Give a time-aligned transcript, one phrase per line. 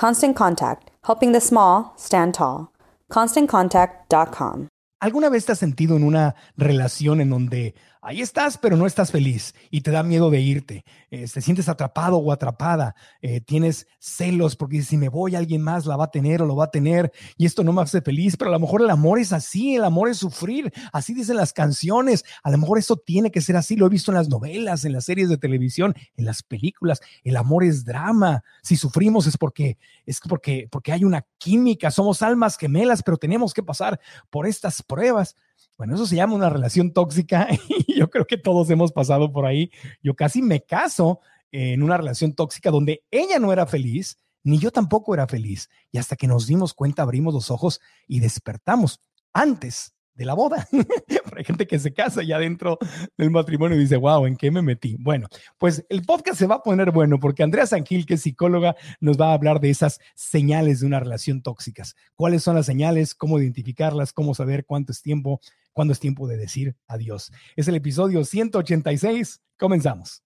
[0.00, 2.72] Constant Contact, helping the small stand tall.
[3.12, 4.68] ConstantContact.com.
[4.98, 9.10] ¿Alguna vez te has sentido en una relación en donde ahí estás, pero no estás
[9.10, 10.84] feliz y te da miedo de irte?
[11.10, 15.96] Te sientes atrapado o atrapada, eh, tienes celos porque si me voy alguien más la
[15.96, 18.50] va a tener o lo va a tener y esto no me hace feliz, pero
[18.50, 22.24] a lo mejor el amor es así, el amor es sufrir, así dicen las canciones,
[22.42, 24.92] a lo mejor eso tiene que ser así, lo he visto en las novelas, en
[24.92, 29.78] las series de televisión, en las películas, el amor es drama, si sufrimos es porque
[30.06, 34.00] es porque porque hay una química, somos almas gemelas, pero tenemos que pasar
[34.30, 35.36] por estas pruebas.
[35.80, 37.48] Bueno, eso se llama una relación tóxica
[37.86, 39.70] y yo creo que todos hemos pasado por ahí.
[40.02, 41.20] Yo casi me caso
[41.52, 45.70] en una relación tóxica donde ella no era feliz, ni yo tampoco era feliz.
[45.90, 49.00] Y hasta que nos dimos cuenta, abrimos los ojos y despertamos.
[49.32, 50.68] Antes de la boda.
[51.36, 52.78] Hay gente que se casa ya dentro
[53.16, 54.96] del matrimonio y dice, wow, ¿en qué me metí?
[55.00, 58.76] Bueno, pues el podcast se va a poner bueno porque Andrea Sangil, que es psicóloga,
[59.00, 61.96] nos va a hablar de esas señales de una relación tóxicas.
[62.16, 63.14] ¿Cuáles son las señales?
[63.14, 64.12] ¿Cómo identificarlas?
[64.12, 65.40] ¿Cómo saber cuánto es tiempo?
[65.72, 67.32] ¿Cuándo es tiempo de decir adiós?
[67.56, 69.40] Es el episodio 186.
[69.58, 70.22] Comenzamos.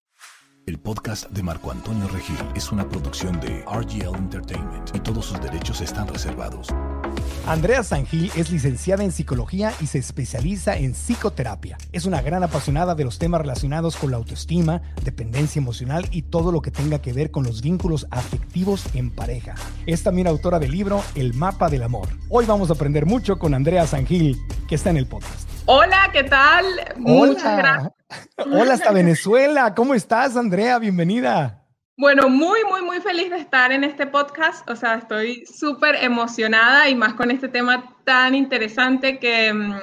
[0.66, 5.41] El podcast de Marco Antonio Regil es una producción de RGL Entertainment y todos sus
[5.41, 6.69] derechos están reservados.
[7.47, 11.77] Andrea Sangil es licenciada en psicología y se especializa en psicoterapia.
[11.93, 16.53] Es una gran apasionada de los temas relacionados con la autoestima, dependencia emocional y todo
[16.53, 19.56] lo que tenga que ver con los vínculos afectivos en pareja.
[19.84, 22.09] Es también autora del libro El mapa del amor.
[22.31, 25.47] Hoy vamos a aprender mucho con Andrea Sangil, que está en el podcast.
[25.66, 26.65] Hola, ¿qué tal?
[26.97, 27.93] Muchas gracias.
[28.38, 29.75] Hola hasta Venezuela.
[29.75, 30.78] ¿Cómo estás, Andrea?
[30.78, 31.63] Bienvenida.
[31.97, 34.69] Bueno, muy, muy, muy feliz de estar en este podcast.
[34.69, 39.75] O sea, estoy súper emocionada y más con este tema tan interesante que, mm,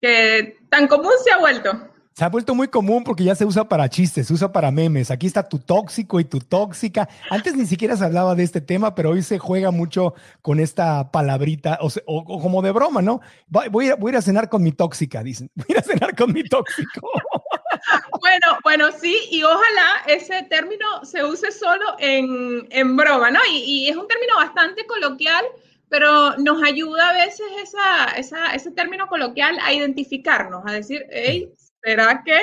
[0.00, 1.88] que tan común se ha vuelto.
[2.12, 5.10] Se ha vuelto muy común porque ya se usa para chistes, se usa para memes.
[5.10, 7.08] Aquí está tu tóxico y tu tóxica.
[7.30, 11.12] Antes ni siquiera se hablaba de este tema, pero hoy se juega mucho con esta
[11.12, 13.20] palabrita, o, como de broma, ¿no?
[13.46, 15.48] Voy voy a ir a cenar con mi tóxica, dicen.
[15.54, 17.08] Voy a cenar con mi tóxico.
[18.20, 23.40] Bueno, bueno, sí, y ojalá ese término se use solo en, en broma, ¿no?
[23.50, 25.44] Y, y, es un término bastante coloquial,
[25.88, 31.52] pero nos ayuda a veces esa, esa, ese término coloquial a identificarnos, a decir, hey,
[31.82, 32.38] ¿será que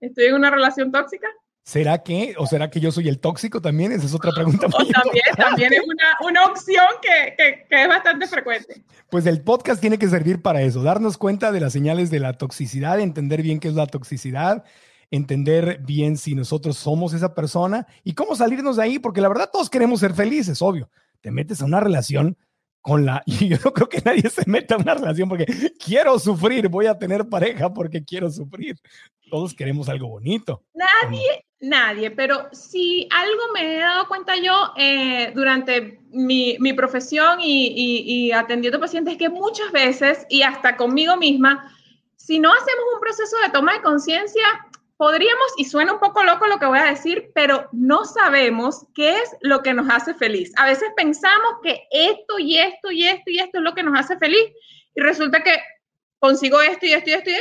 [0.00, 1.28] estoy en una relación tóxica?
[1.70, 2.34] ¿Será que?
[2.36, 3.92] ¿O será que yo soy el tóxico también?
[3.92, 4.66] Esa es otra pregunta.
[4.66, 8.82] O también, también es una, una opción que, que, que, es bastante frecuente.
[9.08, 12.32] Pues el podcast tiene que servir para eso, darnos cuenta de las señales de la
[12.32, 14.64] toxicidad, entender bien qué es la toxicidad,
[15.12, 19.50] entender bien si nosotros somos esa persona y cómo salirnos de ahí, porque la verdad
[19.52, 20.90] todos queremos ser felices, obvio.
[21.20, 22.36] Te metes a una relación
[22.80, 25.46] con la, y yo no creo que nadie se meta en una relación porque
[25.84, 28.76] quiero sufrir, voy a tener pareja porque quiero sufrir.
[29.30, 30.64] Todos queremos algo bonito.
[30.74, 37.40] Nadie, nadie, pero si algo me he dado cuenta yo eh, durante mi, mi profesión
[37.40, 41.72] y, y, y atendiendo pacientes, que muchas veces, y hasta conmigo misma,
[42.16, 44.42] si no hacemos un proceso de toma de conciencia,
[45.00, 49.16] podríamos, y suena un poco loco lo que voy a decir, pero no sabemos qué
[49.16, 50.52] es lo que nos hace feliz.
[50.58, 53.98] A veces pensamos que esto y esto y esto y esto es lo que nos
[53.98, 54.44] hace feliz
[54.94, 55.54] y resulta que
[56.18, 57.34] consigo esto y esto y esto y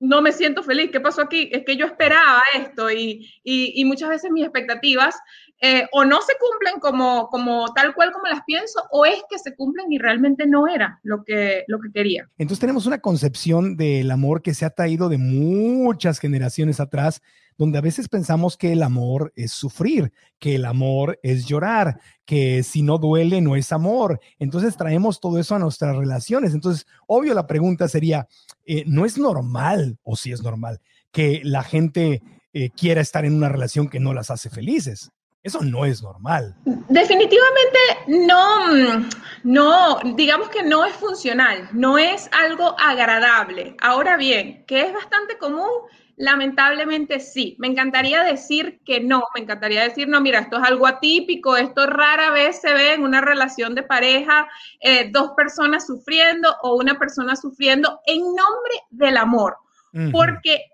[0.00, 0.90] no me siento feliz.
[0.90, 1.48] ¿Qué pasó aquí?
[1.52, 5.14] Es que yo esperaba esto y, y, y muchas veces mis expectativas
[5.60, 9.38] eh, o no se cumplen como, como tal cual como las pienso, o es que
[9.38, 12.28] se cumplen y realmente no era lo que, lo que quería.
[12.38, 17.22] Entonces tenemos una concepción del amor que se ha traído de muchas generaciones atrás,
[17.56, 22.62] donde a veces pensamos que el amor es sufrir, que el amor es llorar, que
[22.62, 24.20] si no duele no es amor.
[24.38, 26.52] Entonces traemos todo eso a nuestras relaciones.
[26.52, 28.26] Entonces, obvio la pregunta sería,
[28.66, 30.80] eh, ¿no es normal, o si es normal,
[31.12, 32.22] que la gente
[32.52, 35.12] eh, quiera estar en una relación que no las hace felices?
[35.44, 36.56] Eso no es normal.
[36.64, 39.06] Definitivamente no,
[39.42, 43.76] no, digamos que no es funcional, no es algo agradable.
[43.82, 45.68] Ahora bien, que es bastante común,
[46.16, 47.56] lamentablemente sí.
[47.58, 51.86] Me encantaría decir que no, me encantaría decir, no, mira, esto es algo atípico, esto
[51.88, 54.48] rara vez se ve en una relación de pareja,
[54.80, 59.58] eh, dos personas sufriendo o una persona sufriendo en nombre del amor.
[59.92, 60.10] Uh -huh.
[60.10, 60.70] Porque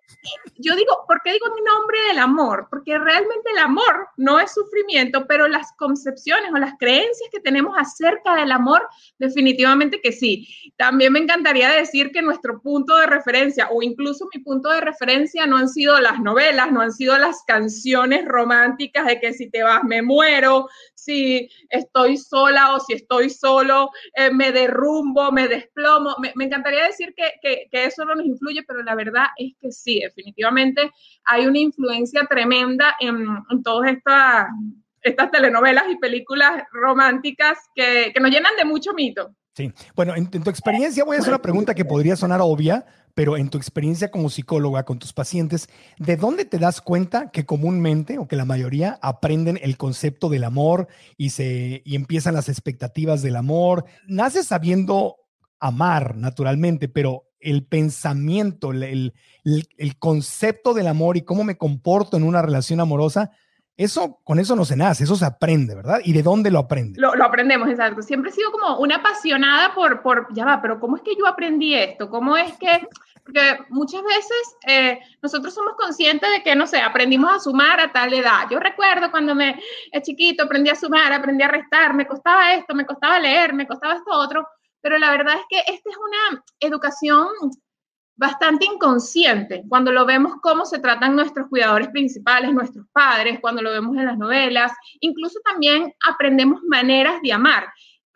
[0.56, 2.66] yo digo, ¿por qué digo mi nombre del amor?
[2.70, 7.76] Porque realmente el amor no es sufrimiento, pero las concepciones o las creencias que tenemos
[7.78, 8.86] acerca del amor,
[9.18, 10.72] definitivamente que sí.
[10.76, 15.46] También me encantaría decir que nuestro punto de referencia o incluso mi punto de referencia
[15.46, 19.62] no han sido las novelas, no han sido las canciones románticas de que si te
[19.62, 20.68] vas me muero,
[21.04, 26.16] si estoy sola o si estoy solo, eh, me derrumbo, me desplomo.
[26.20, 29.54] Me, me encantaría decir que, que, que, eso no nos influye, pero la verdad es
[29.60, 30.90] que sí, definitivamente
[31.24, 34.46] hay una influencia tremenda en, en todas estas,
[35.02, 39.34] estas telenovelas y películas románticas que, que nos llenan de mucho mito.
[39.54, 42.84] Sí, bueno, en, en, tu experiencia voy a hacer una pregunta que podría sonar obvia,
[43.14, 45.68] pero en tu experiencia como psicóloga con tus pacientes,
[45.98, 50.44] ¿de dónde te das cuenta que comúnmente o que la mayoría aprenden el concepto del
[50.44, 53.84] amor y, se, y empiezan las expectativas del amor?
[54.06, 55.16] Naces sabiendo
[55.58, 59.14] amar naturalmente, pero el pensamiento, el, el,
[59.76, 63.30] el, concepto del amor y cómo me comporto en una relación amorosa,
[63.76, 66.00] eso, con eso no se nace, eso se aprende, ¿verdad?
[66.04, 67.00] ¿Y de dónde lo aprende?
[67.00, 68.02] Lo, aprendemos, exacto.
[68.02, 71.26] Siempre he sido como una apasionada por, por, ya va, pero ¿cómo es que yo
[71.26, 72.10] aprendí esto?
[72.10, 72.86] ¿Cómo es que,
[73.24, 77.90] porque muchas veces eh, nosotros somos conscientes de que, no sé, aprendimos a sumar a
[77.90, 78.46] tal edad.
[78.50, 79.58] Yo recuerdo cuando me,
[80.02, 83.94] chiquito, aprendí a sumar, aprendí a restar, me costaba esto, me costaba leer, me costaba
[83.94, 84.46] esto otro,
[84.82, 87.28] pero la verdad es que esta es una educación
[88.20, 93.70] bastante inconsciente cuando lo vemos cómo se tratan nuestros cuidadores principales, nuestros padres, cuando lo
[93.70, 97.66] vemos en las novelas, incluso también aprendemos maneras de amar.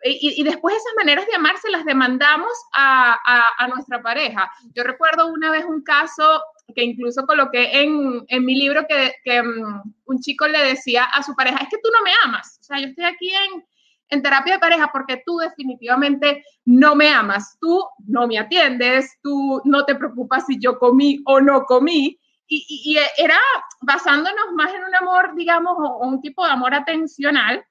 [0.03, 3.17] Y, después esas maneras de amar se las demandamos a,
[3.57, 4.47] a, nuestra pareja.
[4.75, 6.43] Yo recuerdo una vez un caso
[6.75, 11.23] que incluso coloqué en, en mi libro que, que um, un chico le decía a
[11.23, 13.65] su pareja, es que tú no me amas, o sea, yo estoy aquí en,
[14.09, 19.61] en terapia de pareja porque tú definitivamente no me amas, tú no me atiendes, tú
[19.65, 22.19] no te preocupas si yo comí o no comí.
[22.47, 23.39] Y, y, y era
[23.81, 27.65] basándonos más en un amor, digamos, o, un tipo de amor atencional,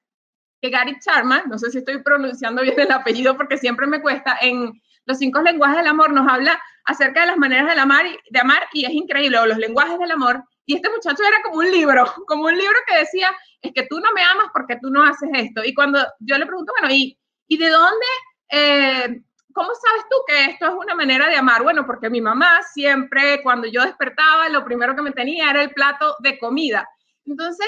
[0.61, 4.37] que Gary Charman, no sé si estoy pronunciando bien el apellido porque siempre me cuesta,
[4.41, 8.39] en los cinco lenguajes del amor nos habla acerca de las maneras de amar, de
[8.39, 10.43] amar y es increíble, o los lenguajes del amor.
[10.65, 13.31] Y este muchacho era como un libro, como un libro que decía,
[13.65, 15.63] es que tú no me amas porque tú no haces esto.
[15.63, 17.17] Y cuando yo le pregunto, bueno, ¿y,
[17.47, 18.05] y de dónde,
[18.49, 19.21] eh,
[19.53, 21.63] cómo sabes tú que esto es una manera de amar?
[21.63, 25.71] Bueno, porque mi mamá siempre, cuando yo despertaba, lo primero que me tenía era el
[25.71, 26.87] plato de comida.
[27.25, 27.65] Entonces,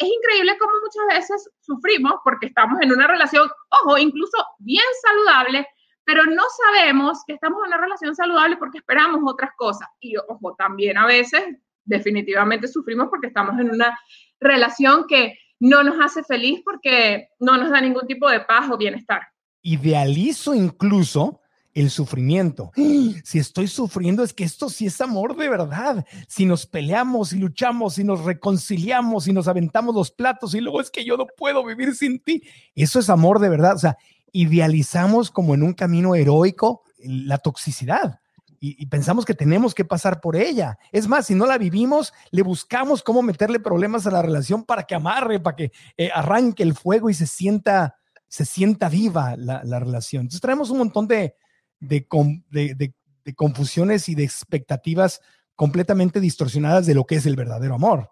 [0.00, 3.48] es increíble cómo muchas veces sufrimos porque estamos en una relación,
[3.82, 5.66] ojo, incluso bien saludable,
[6.04, 9.88] pero no sabemos que estamos en una relación saludable porque esperamos otras cosas.
[10.00, 11.42] Y, ojo, también a veces
[11.84, 13.98] definitivamente sufrimos porque estamos en una
[14.40, 18.76] relación que no nos hace feliz porque no nos da ningún tipo de paz o
[18.76, 19.22] bienestar.
[19.62, 21.40] Idealizo incluso
[21.74, 22.72] el sufrimiento.
[23.24, 26.06] Si estoy sufriendo es que esto sí es amor de verdad.
[26.28, 30.80] Si nos peleamos y luchamos y nos reconciliamos y nos aventamos los platos y luego
[30.80, 32.42] es que yo no puedo vivir sin ti,
[32.74, 33.74] eso es amor de verdad.
[33.74, 33.98] O sea,
[34.32, 38.20] idealizamos como en un camino heroico la toxicidad
[38.60, 40.78] y, y, pensamos que tenemos que pasar por ella.
[40.92, 44.82] Es más, si no la vivimos, le buscamos cómo meterle problemas a la relación para
[44.82, 47.98] que amarre, para que eh, arranque el fuego y se sienta
[48.28, 50.22] se sienta viva la, relación.
[50.22, 51.34] Entonces traemos un montón de,
[51.80, 52.06] de,
[52.50, 55.20] de, confusiones y de expectativas
[55.54, 58.10] completamente distorsionadas de lo que es el verdadero amor.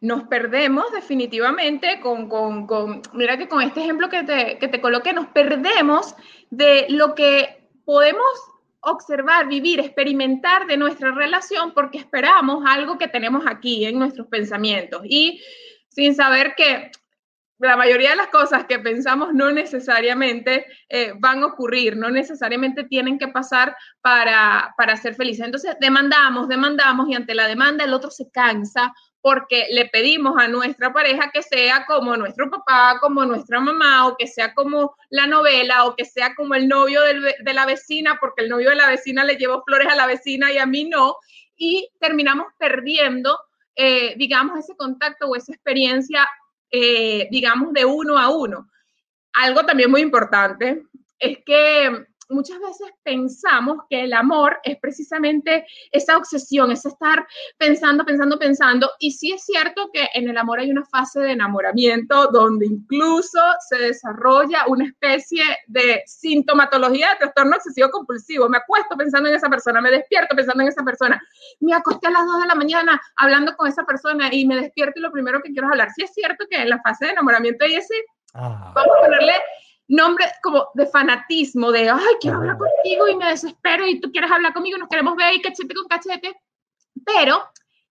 [0.00, 4.80] Nos perdemos definitivamente con, con, con mira que con este ejemplo que te, que te
[4.80, 6.14] coloqué, nos perdemos
[6.50, 8.24] de lo que podemos
[8.80, 15.02] observar, vivir, experimentar de nuestra relación porque esperamos algo que tenemos aquí en nuestros pensamientos
[15.04, 15.40] y
[15.88, 16.90] sin saber que
[17.58, 22.84] la mayoría de las cosas que pensamos no necesariamente eh, van a ocurrir, no necesariamente
[22.84, 25.44] tienen que pasar para, para ser felices.
[25.44, 30.48] Entonces, demandamos, demandamos y ante la demanda el otro se cansa porque le pedimos a
[30.48, 35.26] nuestra pareja que sea como nuestro papá, como nuestra mamá, o que sea como la
[35.26, 38.88] novela, o que sea como el novio de la vecina, porque el novio de la
[38.88, 41.16] vecina le llevó flores a la vecina y a mí no,
[41.56, 43.38] y terminamos perdiendo,
[43.76, 46.26] eh, digamos, ese contacto o esa experiencia,
[46.70, 48.70] eh, digamos, de uno a uno.
[49.34, 50.82] Algo también muy importante
[51.18, 57.26] es que muchas veces pensamos que el amor es precisamente esa obsesión, es estar
[57.58, 58.90] pensando, pensando, pensando.
[58.98, 63.40] Y sí es cierto que en el amor hay una fase de enamoramiento donde incluso
[63.68, 68.48] se desarrolla una especie de sintomatología de trastorno obsesivo compulsivo.
[68.48, 71.20] Me acuesto pensando en esa persona, me despierto pensando en esa persona.
[71.60, 74.98] Me acosté a las 2 de la mañana hablando con esa persona y me despierto
[74.98, 75.88] y lo primero que quiero es hablar.
[75.94, 77.94] Sí es cierto que en la fase de enamoramiento hay ese,
[78.34, 78.72] ah.
[78.74, 79.34] vamos a ponerle
[79.90, 84.30] nombre como de fanatismo, de, ay, quiero hablar contigo y me desespero y tú quieres
[84.30, 86.40] hablar conmigo, nos queremos ver y cachete con cachete.
[87.04, 87.42] Pero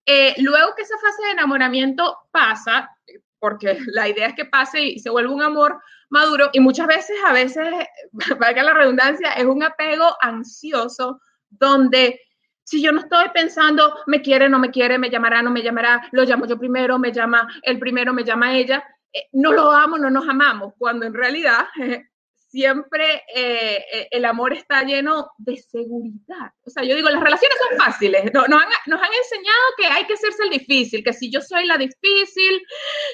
[0.05, 2.89] eh, luego que esa fase de enamoramiento pasa,
[3.37, 7.17] porque la idea es que pase y se vuelve un amor maduro y muchas veces,
[7.25, 7.67] a veces,
[8.39, 12.21] valga la redundancia, es un apego ansioso donde
[12.63, 16.07] si yo no estoy pensando, me quiere, no me quiere, me llamará, no me llamará,
[16.11, 19.97] lo llamo yo primero, me llama el primero, me llama ella, eh, no lo amo,
[19.97, 21.67] no nos amamos, cuando en realidad
[22.35, 26.51] siempre eh, eh, el amor está lleno de seguridad.
[26.63, 28.33] O sea, yo digo, las relaciones son fáciles.
[28.33, 31.65] Nos, han, nos han enseñado que hay que hacerse el difícil, que si yo soy
[31.65, 32.61] la difícil,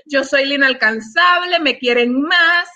[0.06, 2.70] yo soy la inalcanzable, me quieren más,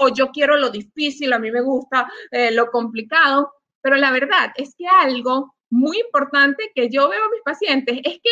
[0.00, 2.10] o yo quiero lo difícil, a mí me gusta
[2.52, 3.52] lo complicado.
[3.80, 8.14] Pero la verdad es que algo muy importante que yo veo a mis pacientes es
[8.14, 8.30] que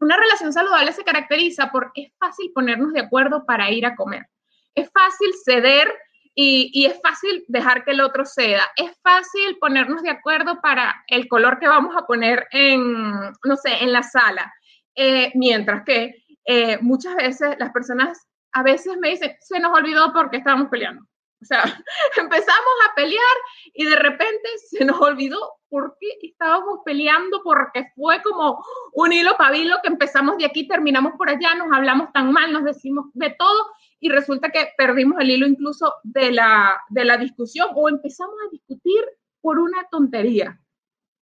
[0.00, 4.26] una relación saludable se caracteriza por es fácil ponernos de acuerdo para ir a comer.
[4.74, 5.92] Es fácil ceder
[6.34, 8.62] y, es fácil dejar que el otro ceda.
[8.76, 13.02] Es fácil ponernos de acuerdo para el color que vamos a poner en,
[13.44, 14.52] no sé, en la sala.
[14.94, 20.12] Eh, mientras que eh, muchas veces las personas a veces me dicen, se nos olvidó
[20.12, 21.02] porque estábamos peleando.
[21.40, 21.62] O sea,
[22.16, 23.36] empezamos a pelear
[23.74, 28.64] y de repente se nos olvidó por qué estábamos peleando, porque fue como
[28.94, 32.64] un hilo pabilo que empezamos de aquí, terminamos por allá, nos hablamos tan mal, nos
[32.64, 33.66] decimos de todo
[34.00, 38.50] y resulta que perdimos el hilo incluso de la, de la discusión o empezamos a
[38.50, 39.04] discutir
[39.40, 40.58] por una tontería.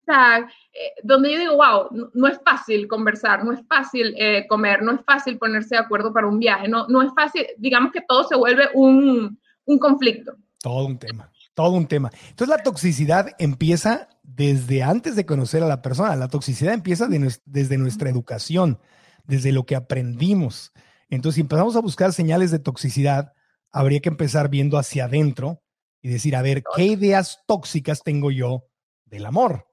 [0.02, 0.38] O sea,
[0.72, 4.92] eh, donde yo digo, wow, no, es fácil conversar, no es fácil eh, comer, no
[4.92, 8.24] es fácil ponerse de acuerdo para un viaje, no, no es fácil, digamos que todo
[8.24, 10.36] se vuelve un, un conflicto.
[10.60, 12.10] Todo un tema, todo un tema.
[12.28, 16.14] Entonces la toxicidad empieza desde antes de conocer a la persona.
[16.16, 17.08] La toxicidad empieza
[17.44, 18.78] desde nuestra educación,
[19.24, 20.72] desde lo que aprendimos.
[21.10, 23.32] Entonces, si empezamos a buscar señales de toxicidad,
[23.70, 25.62] habría que empezar viendo hacia adentro
[26.00, 28.68] y decir, a ver, ¿qué ideas tóxicas tengo yo
[29.04, 29.66] del amor?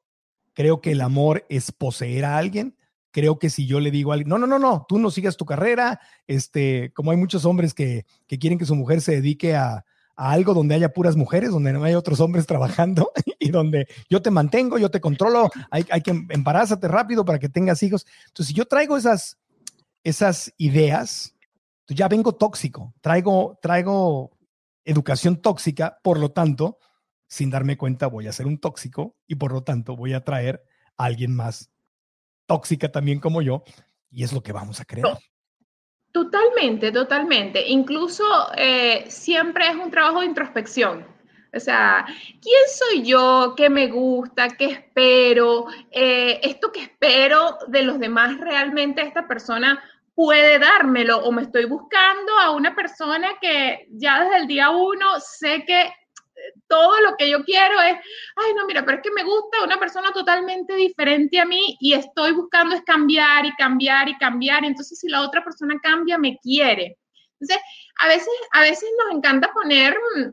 [0.53, 2.75] Creo que el amor es poseer a alguien.
[3.11, 5.37] Creo que si yo le digo a alguien, no, no, no, no, tú no sigas
[5.37, 9.55] tu carrera, este, como hay muchos hombres que, que quieren que su mujer se dedique
[9.55, 9.85] a,
[10.19, 14.21] a algo donde haya puras mujeres, donde no hay otros hombres trabajando y donde yo
[14.21, 18.05] te mantengo, yo te controlo, hay, hay que embarázate rápido para que tengas hijos.
[18.27, 19.39] Entonces, si yo traigo esas,
[20.03, 21.35] esas ideas,
[21.87, 24.37] ya vengo tóxico, traigo, traigo
[24.83, 26.79] educación tóxica, por lo tanto,
[27.27, 30.63] sin darme cuenta, voy a ser un tóxico y por lo tanto voy a traer
[30.97, 31.71] a alguien más
[32.49, 33.63] tóxica también como yo
[34.11, 35.17] y es lo que vamos a crear.
[36.11, 37.67] Totalmente, totalmente.
[37.67, 38.23] Incluso
[38.57, 41.05] eh, siempre es un trabajo de introspección.
[41.55, 43.53] O sea, ¿quién soy yo?
[43.55, 44.49] ¿Qué me gusta?
[44.49, 45.67] ¿Qué espero?
[45.91, 49.81] Eh, ¿Esto que espero de los demás realmente esta persona
[50.15, 51.19] puede dármelo?
[51.19, 55.91] ¿O me estoy buscando a una persona que ya desde el día uno sé que
[56.67, 57.97] todo lo que yo quiero es,
[58.35, 61.93] ay, no, mira, pero es que me gusta una persona totalmente diferente a mí y
[61.93, 64.65] estoy buscando es cambiar y cambiar y cambiar.
[64.65, 66.97] Entonces, si la otra persona cambia, me quiere.
[67.39, 67.63] Entonces,
[67.99, 70.29] a veces, a veces nos encanta poner mm,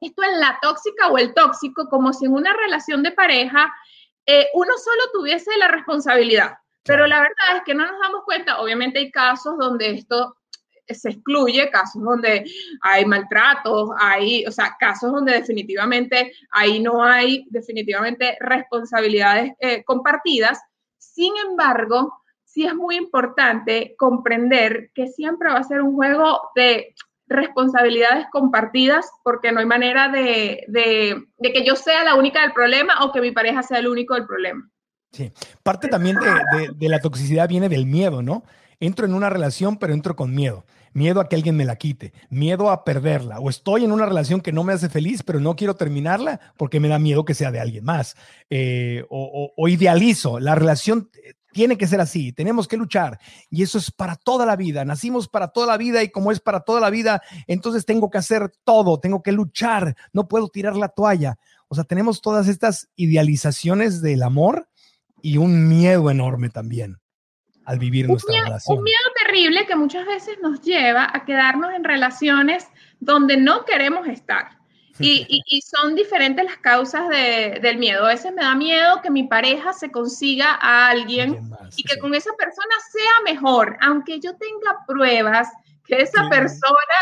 [0.00, 3.72] esto en la tóxica o el tóxico, como si en una relación de pareja
[4.26, 6.58] eh, uno solo tuviese la responsabilidad.
[6.84, 10.37] Pero la verdad es que no nos damos cuenta, obviamente hay casos donde esto
[10.94, 12.44] se excluye casos donde
[12.82, 20.60] hay maltratos, hay, o sea, casos donde definitivamente ahí no hay definitivamente responsabilidades eh, compartidas.
[20.98, 26.94] Sin embargo, sí es muy importante comprender que siempre va a ser un juego de
[27.28, 30.64] responsabilidades compartidas porque no hay manera de,
[31.42, 34.26] que yo sea la única del problema o que mi pareja sea el único del
[34.26, 34.68] problema.
[35.12, 36.16] Sí, parte también
[36.76, 38.44] de, la toxicidad viene del miedo, ¿no?
[38.80, 40.64] Entro en una relación, pero entro con miedo.
[40.92, 43.40] Miedo a que alguien me la quite, miedo a perderla.
[43.40, 46.80] O estoy en una relación que no me hace feliz, pero no quiero terminarla porque
[46.80, 48.16] me da miedo que sea de alguien más.
[48.50, 50.40] Eh, o, idealizo.
[50.40, 51.10] La relación
[51.52, 53.18] tiene que ser así, tenemos que luchar
[53.50, 56.40] y eso es para toda la vida, nacimos para toda la vida y como es
[56.40, 60.76] para toda la vida, entonces tengo que hacer todo, tengo que luchar, no puedo tirar
[60.76, 61.36] la toalla.
[61.68, 64.68] O sea, tenemos todas estas idealizaciones del amor
[65.20, 66.98] y un miedo enorme también
[67.68, 68.78] al vivir nuestra relación.
[68.78, 72.66] Un miedo terrible que muchas veces nos lleva a quedarnos en relaciones
[72.98, 74.56] donde no queremos estar.
[75.00, 78.06] Y, son diferentes las causas del miedo.
[78.06, 81.38] A veces me da miedo que mi pareja se consiga a alguien
[81.76, 85.48] y que con esa persona sea mejor, aunque yo tenga pruebas
[85.84, 86.98] que esa persona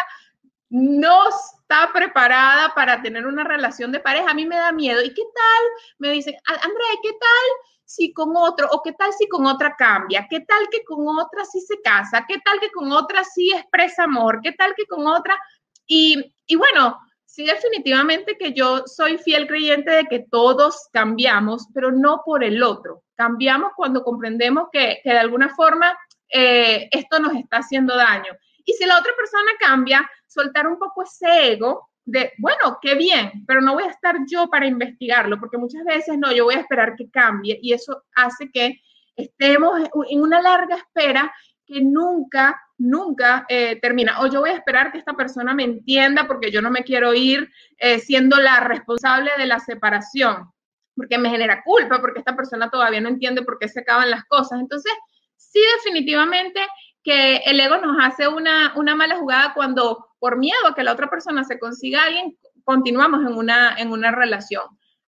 [0.69, 4.31] no está preparada para tener una relación de pareja.
[4.31, 5.01] A mí me da miedo.
[5.03, 5.65] ¿Y qué tal?
[5.99, 8.69] Me dicen, Andrea, ¿qué tal si con otro?
[8.73, 10.27] ¿O qué tal si con otra cambia?
[10.29, 12.27] ¿Qué tal que con otra sí se casa?
[12.29, 14.41] ¿Qué tal que con otra sí expresa amor?
[14.43, 15.39] ¿Qué tal que con otra?
[15.87, 21.93] Y, y bueno, sí definitivamente que yo soy fiel creyente de que todos cambiamos, pero
[21.93, 23.05] no por el otro.
[23.15, 25.97] Cambiamos cuando comprendemos que, de alguna forma
[26.29, 28.33] eh, esto nos está haciendo daño.
[28.65, 33.45] Y si la otra persona cambia, soltar un poco ese ego de, bueno, qué bien,
[33.47, 36.61] pero no voy a estar yo para investigarlo, porque muchas veces no, yo voy a
[36.61, 38.81] esperar que cambie y eso hace que
[39.17, 41.35] estemos en una larga espera
[41.67, 44.21] que nunca, nunca eh, termina.
[44.21, 47.13] O yo voy a esperar que esta persona me entienda porque yo no me quiero
[47.13, 50.49] ir eh, siendo la responsable de la separación,
[50.95, 54.25] porque me genera culpa, porque esta persona todavía no entiende por qué se acaban las
[54.27, 54.61] cosas.
[54.61, 54.93] Entonces,
[55.35, 56.61] sí, definitivamente
[57.03, 60.93] que el ego nos hace una, una mala jugada cuando por miedo a que la
[60.93, 64.65] otra persona se consiga alguien, continuamos en una, en una relación.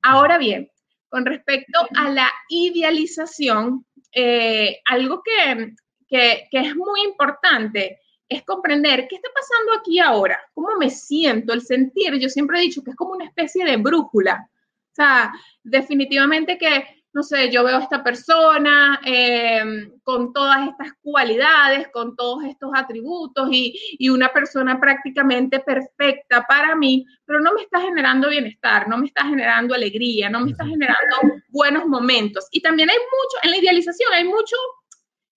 [0.01, 0.71] Ahora bien,
[1.11, 5.75] con respecto a la idealización, eh, algo que,
[6.09, 11.61] que, es muy importante es comprender qué está pasando aquí ahora, cómo me siento, el
[11.61, 12.15] sentir.
[12.19, 14.49] Yo siempre he dicho que es como una especie de brújula.
[14.49, 15.31] O sea,
[15.63, 22.17] definitivamente que, no sé, yo veo a esta persona em, con todas estas cualidades, con
[22.17, 27.81] todos estos atributos y, y, una persona prácticamente perfecta para mí, pero no me está
[27.81, 31.17] generando bienestar, no me está generando alegría, no me está generando
[31.49, 32.49] buenos momentos.
[32.51, 34.57] Y también hay mucho, en la idealización hay mucho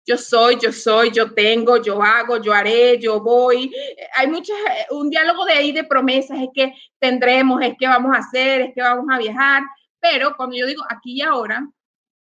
[0.07, 3.73] yo soy, yo soy, yo tengo, yo hago, yo haré, yo voy.
[4.15, 4.55] Hay muchas,
[4.91, 8.73] un diálogo de ahí de promesas, es que tendremos, es que vamos a hacer, es
[8.75, 9.63] que vamos a viajar,
[10.11, 11.67] pero cuando yo digo aquí y ahora,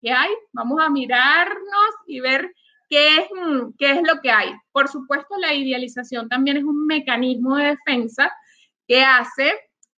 [0.00, 0.30] ¿qué hay?
[0.52, 2.52] Vamos a mirarnos y ver
[2.88, 4.52] qué es, mm, qué es lo que hay.
[4.72, 8.33] Por supuesto, la idealización también es un mecanismo de defensa
[8.87, 9.52] que hace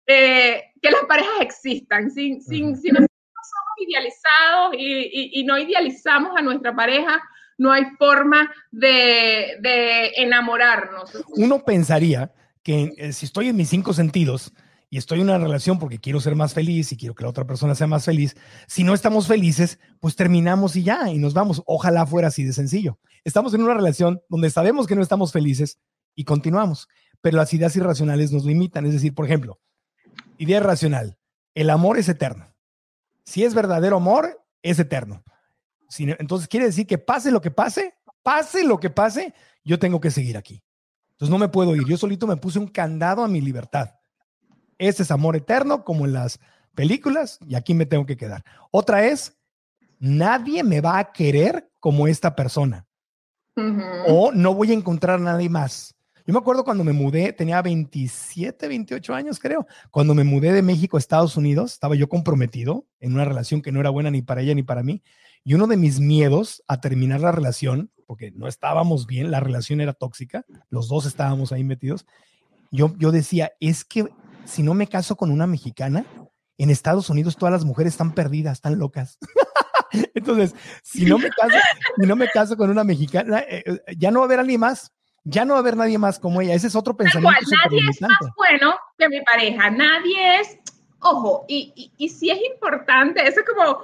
[0.06, 2.11] eh, que las parejas existan.
[2.11, 7.22] Si, si, nosotros somos idealizados y no idealizamos a nuestra pareja,
[7.61, 11.12] no hay forma de, enamorarnos.
[11.37, 14.52] Uno pensaría que eh, si estoy en mis cinco sentidos
[14.90, 17.46] y estoy en una relación porque quiero ser más feliz y quiero que la otra
[17.46, 21.62] persona sea más feliz, si no estamos felices, pues terminamos y ya, y nos vamos.
[21.64, 22.98] Ojalá fuera así de sencillo.
[23.24, 25.79] Estamos en una relación donde sabemos que no estamos felices
[26.14, 26.88] y continuamos,
[27.20, 28.85] pero las ideas irracionales nos limitan.
[28.85, 29.61] Es decir, por ejemplo,
[30.37, 31.16] idea irracional,
[31.55, 32.53] el amor es eterno.
[33.24, 35.22] Si es verdadero amor, es eterno
[35.98, 40.11] entonces quiere decir que pase lo que pase, pase lo que pase, yo tengo que
[40.11, 40.62] seguir aquí.
[41.12, 41.85] Entonces no me puedo ir.
[41.87, 43.90] Yo solito me puse un candado a mi libertad.
[44.80, 46.40] Ese es amor eterno, como en las
[46.74, 48.42] películas, y aquí me tengo que quedar.
[48.70, 49.38] Otra es,
[49.98, 52.86] nadie me va a querer como esta persona.
[54.08, 55.94] O no voy a encontrar a nadie más.
[56.26, 60.62] Yo me acuerdo cuando me mudé, tenía 27, 28 años creo, cuando me mudé de
[60.62, 64.22] México a Estados Unidos, estaba yo comprometido en una relación que no era buena ni
[64.22, 65.02] para ella ni para mí,
[65.44, 69.82] y uno de mis miedos a terminar la relación, porque no estábamos bien, la relación
[69.82, 72.06] era tóxica, los dos estábamos ahí metidos,
[72.70, 74.08] yo, yo decía, es que
[74.44, 76.05] si no me caso con una mexicana,
[76.59, 79.18] en Estados Unidos todas las mujeres están perdidas, están locas.
[80.14, 81.57] Entonces, si no me caso,
[81.98, 84.61] si no me caso con una mexicana, eh, eh, ya no va a haber alguien
[84.61, 84.92] más.
[85.24, 86.55] Ya no va a haber nadie más como ella.
[86.55, 87.38] Ese es otro pensamiento.
[87.64, 89.70] nadie es más bueno que mi pareja.
[89.70, 90.59] Nadie es,
[91.00, 93.81] ojo, y, y, y si es importante, eso es como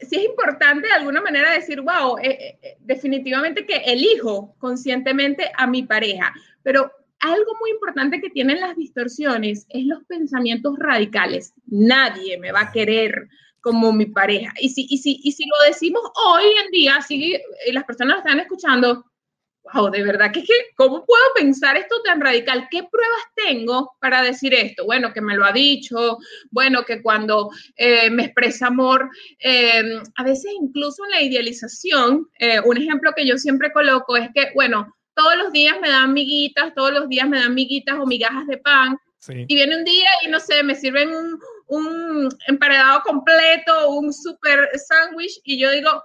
[0.00, 2.16] sí es importante de alguna manera decir, wow,
[2.80, 9.66] definitivamente que elijo conscientemente a mi pareja, pero algo muy importante que tienen las distorsiones
[9.68, 11.54] es los pensamientos radicales.
[11.66, 13.28] Nadie me va a querer
[13.60, 14.52] como mi pareja.
[14.60, 17.36] Y si, y si, y si lo decimos hoy en día, si
[17.72, 19.04] las personas están escuchando,
[19.74, 20.44] wow, de verdad que,
[20.76, 22.68] ¿cómo puedo pensar esto tan radical?
[22.70, 24.84] ¿Qué pruebas tengo para decir esto?
[24.84, 26.18] Bueno, que me lo ha dicho,
[26.50, 32.60] bueno, que cuando eh, me expresa amor, em, a veces incluso en la idealización, eh,
[32.60, 36.74] un ejemplo que yo siempre coloco es que, bueno, todos los días me dan miguitas,
[36.74, 38.98] todos los días me dan miguitas o migajas de pan,
[39.28, 44.70] y viene un día y no sé, me sirven un, un emparedado completo, un super
[44.78, 46.02] sándwich, y yo digo,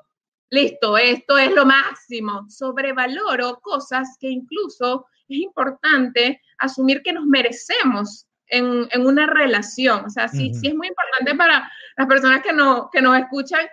[0.50, 2.46] listo, esto es lo máximo.
[2.50, 10.06] Sobrevaloro cosas que incluso es importante asumir que nos merecemos en, en una relación.
[10.06, 13.68] O sea, sí, sí es muy importante para las personas que, no, que nos escuchan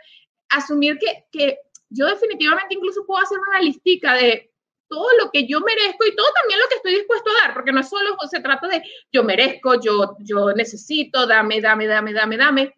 [0.51, 4.53] asumir que, que yo definitivamente incluso puedo hacer una listica de
[4.89, 7.73] todo lo que yo merezco y todo también lo que estoy dispuesto a dar, porque
[7.73, 12.75] no solo se trata de yo merezco, yo, yo necesito, dame, dame, dame, dame, dame.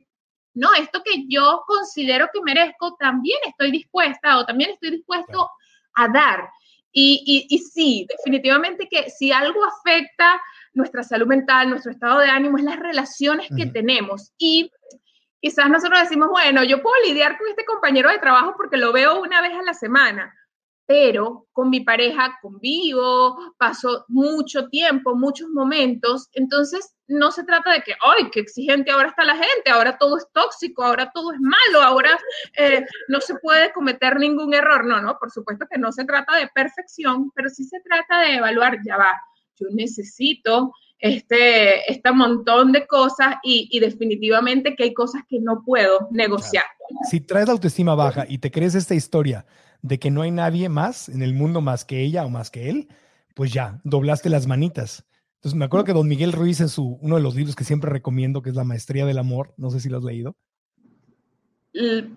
[0.54, 5.48] No, esto que yo considero que merezco, también estoy dispuesta o también estoy dispuesto
[5.94, 6.48] a dar.
[6.92, 10.42] Y, y, sí, definitivamente que si algo afecta
[10.72, 14.32] nuestra salud mental, nuestro estado de ánimo, es las relaciones que tenemos.
[14.38, 14.72] Y
[15.40, 19.20] quizás nosotros decimos, bueno, yo puedo lidiar con este compañero de trabajo porque lo veo
[19.20, 20.34] una vez a la semana,
[20.90, 27.82] pero con mi pareja convivo, paso mucho tiempo, muchos momentos, entonces no se trata de
[27.82, 31.38] que, ay, qué exigente ahora está la gente, ahora todo es tóxico, ahora todo es
[31.38, 32.18] malo, ahora
[32.58, 34.84] eh, no se puede cometer ningún error.
[34.84, 38.38] No, no, por supuesto que no se trata de perfección, pero sí se trata de
[38.38, 39.12] evaluar, ya va,
[39.60, 45.62] yo necesito este, este montón de cosas y, y definitivamente que hay cosas que no
[45.64, 46.64] puedo negociar.
[47.08, 49.46] Si traes la autoestima baja y te crees esta historia,
[49.82, 52.68] de que no hay nadie más en el mundo más que ella o más que
[52.68, 52.88] él,
[53.34, 55.06] pues ya, doblaste las manitas.
[55.36, 57.90] Entonces me acuerdo que don Miguel Ruiz en su, uno de los libros que siempre
[57.90, 60.36] recomiendo, que es La Maestría del Amor, no sé si lo has leído.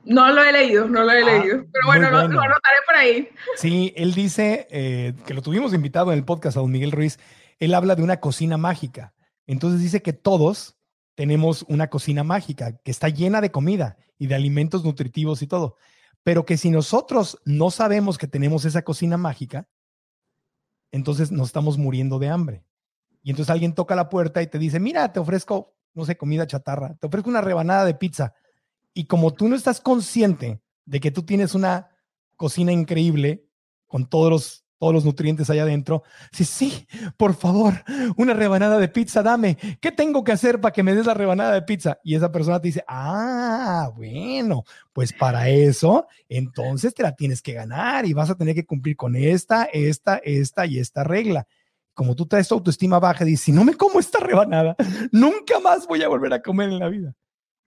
[0.03, 3.29] No lo he leído, no lo he ah, leído, pero bueno, Lo, anotaré por ahí.
[3.55, 7.19] Sí, él dice eh, que lo tuvimos invitado en el podcast a don Miguel Ruiz,
[7.59, 9.13] él habla de una cocina mágica.
[9.45, 10.75] Entonces dice que todos
[11.15, 15.77] tenemos una cocina mágica que está llena de comida y de alimentos nutritivos y todo
[16.23, 19.67] pero que si nosotros no sabemos que tenemos esa cocina mágica,
[20.91, 22.65] entonces nos estamos muriendo de hambre.
[23.21, 26.47] Y entonces alguien toca la puerta y te dice, mira, te ofrezco, no sé, comida
[26.47, 28.33] chatarra, te ofrezco una rebanada de pizza.
[28.93, 31.89] Y como tú no estás consciente de que tú tienes una
[32.35, 33.49] cocina increíble
[33.87, 36.03] con todos los todos los nutrientes allá adentro.
[36.33, 37.85] Sí, sí, por favor,
[38.17, 39.57] una rebanada de pizza, dame.
[39.79, 41.99] ¿Qué tengo que hacer para que me des la rebanada de pizza?
[42.03, 47.53] Y esa persona te dice, ah, bueno, pues para eso, entonces te la tienes que
[47.53, 51.47] ganar y vas a tener que cumplir con esta, esta, esta y esta regla.
[51.93, 54.75] Como tú traes tu autoestima baja, dices, si no me como esta rebanada,
[55.13, 57.15] nunca más voy a volver a comer en la vida.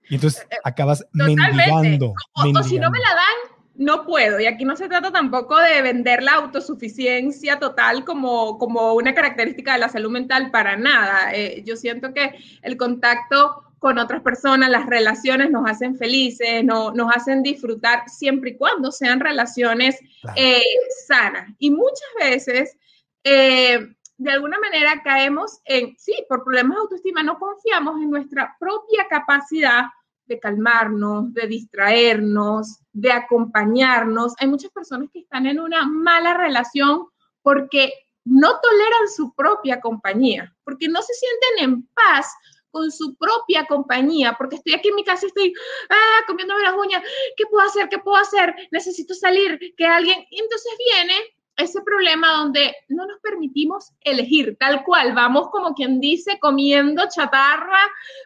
[0.07, 2.13] Y entonces eh, eh, acabas mendigando.
[2.33, 4.39] o si no me la dan, no puedo.
[4.39, 9.73] Y aquí no se trata tampoco de vender la autosuficiencia total como, como una característica
[9.73, 11.33] de la salud mental para nada.
[11.33, 16.91] Eh, yo siento que el contacto con otras personas, las relaciones nos hacen felices, no,
[16.91, 19.99] nos hacen disfrutar siempre y cuando sean relaciones
[20.35, 20.63] eh,
[21.07, 21.47] sanas.
[21.59, 22.75] Y muchas veces,
[23.23, 28.55] eh, de alguna manera, caemos en, sí, por problemas de autoestima, no confiamos en nuestra
[28.59, 29.83] propia capacidad
[30.27, 34.33] de calmarnos, de distraernos, de acompañarnos.
[34.39, 37.07] Hay muchas personas que están en una mala relación
[37.41, 37.91] porque
[38.25, 42.33] no toleran su propia compañía, porque no se sienten en paz
[42.71, 45.53] con su propia compañía, porque estoy aquí en mi casa y estoy
[45.89, 47.01] ah, comiéndome las uñas,
[47.37, 47.87] ¿qué puedo hacer?
[47.89, 48.53] ¿Qué puedo hacer?
[48.71, 51.15] Necesito salir, que alguien, y entonces viene
[51.57, 57.79] ese problema donde no nos permitimos elegir, tal cual, vamos como quien dice comiendo chatarra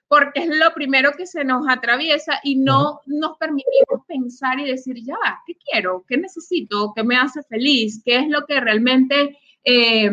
[0.08, 4.98] porque es lo primero que se nos atraviesa y no nos permitimos pensar y decir,
[5.02, 5.16] ya
[5.48, 6.04] ¿qué quiero?
[6.08, 6.92] ¿Qué necesito?
[6.94, 8.02] ¿Qué me hace feliz?
[8.04, 10.12] ¿Qué es lo que realmente eh,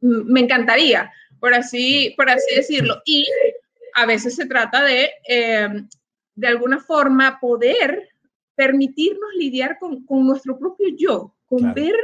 [0.00, 1.12] me encantaría?
[1.38, 3.02] Por así, por así decirlo.
[3.04, 3.26] Y
[3.94, 5.68] a veces se trata de, eh,
[6.34, 8.08] de alguna forma, poder
[8.54, 11.94] permitirnos lidiar con, con nuestro propio yo, con ver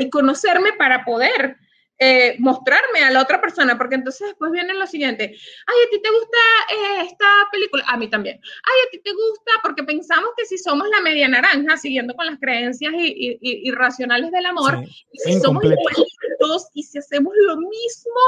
[0.00, 1.56] y conocerme para poder
[1.98, 6.02] eh, mostrarme a la otra persona, porque entonces después viene lo siguiente, ay, a ti
[6.02, 6.38] te gusta
[6.72, 10.58] eh, esta película, a mí también, ay, a ti te gusta, porque pensamos que si
[10.58, 16.82] somos la media naranja, siguiendo con las creencias irracionales del amor, si somos igualitos y
[16.82, 18.20] si hacemos lo mismo,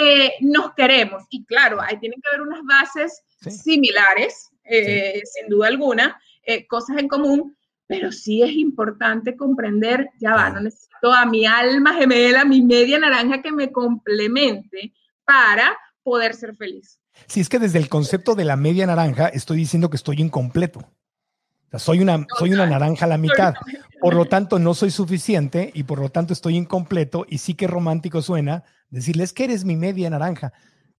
[0.00, 1.24] eh, nos queremos.
[1.30, 7.08] Y claro, ahí tienen que haber unas bases similares, sin duda alguna, eh, cosas en
[7.08, 7.56] común,
[7.90, 13.00] pero sí es importante comprender, ya va, no necesito a mi alma gemela, mi media
[13.00, 17.00] naranja que me complemente para poder ser feliz.
[17.26, 20.78] Sí, es que desde el concepto de la media naranja estoy diciendo que estoy incompleto.
[20.78, 23.54] O sea, soy una, soy una naranja a la mitad.
[24.00, 27.26] Por lo tanto, no soy suficiente y por lo tanto estoy incompleto.
[27.28, 30.52] Y sí que romántico suena decirles que eres mi media naranja.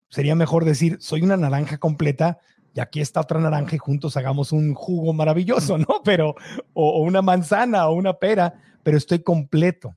[0.09, 2.39] Sería mejor decir, soy una naranja completa
[2.73, 5.87] y aquí está otra naranja y juntos hagamos un jugo maravilloso, ¿no?
[6.03, 6.35] Pero,
[6.73, 8.53] o, o una manzana o una pera,
[8.83, 9.95] pero estoy completo.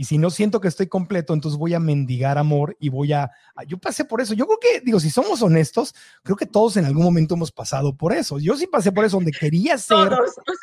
[0.00, 3.30] Y si no siento que estoy completo, entonces voy a mendigar amor y voy a,
[3.66, 4.32] Yo pasé por eso.
[4.32, 7.94] Yo creo que, digo, si somos honestos, creo que todos en algún momento hemos pasado
[7.94, 8.38] por eso.
[8.38, 10.10] Yo sí pasé por eso, donde quería ser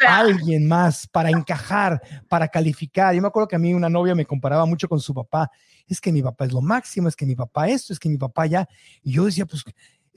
[0.07, 3.13] alguien más para encajar, para calificar.
[3.13, 5.51] Yo me acuerdo que a mí una novia me comparaba mucho con su papá.
[5.87, 8.17] Es que mi papá es lo máximo, es que mi papá esto, es que mi
[8.17, 8.67] papá ya.
[9.03, 9.63] Y yo decía, pues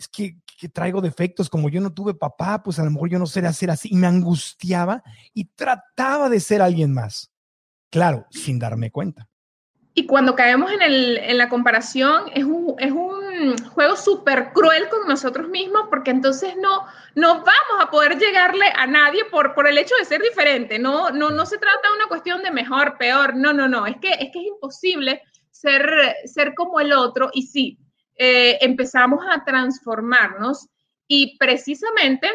[0.00, 0.38] es que,
[0.72, 3.70] traigo defectos, como yo no tuve papá, pues a lo mejor yo no sé hacer
[3.70, 3.88] así.
[3.92, 5.02] Y me angustiaba
[5.34, 7.30] y trataba de ser alguien más.
[7.90, 9.28] Claro, sin darme cuenta.
[9.92, 16.10] Y cuando caemos en, la comparación, es un, juego súper cruel con nosotros mismos, porque
[16.10, 20.22] entonces no, no vamos a poder llegarle a nadie por, por el hecho de ser
[20.22, 20.78] diferente.
[20.78, 23.36] No, no, no se trata de una cuestión de mejor, peor.
[23.36, 23.86] No, no, no.
[23.86, 27.30] Es que es, que es imposible ser, ser como el otro.
[27.34, 27.78] Y sí,
[28.20, 30.68] eh, empezamos a transformarnos
[31.08, 32.28] y precisamente,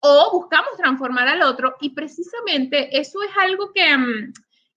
[0.00, 3.96] o buscamos transformar al otro, y precisamente eso es algo que...
[3.96, 4.32] Mm,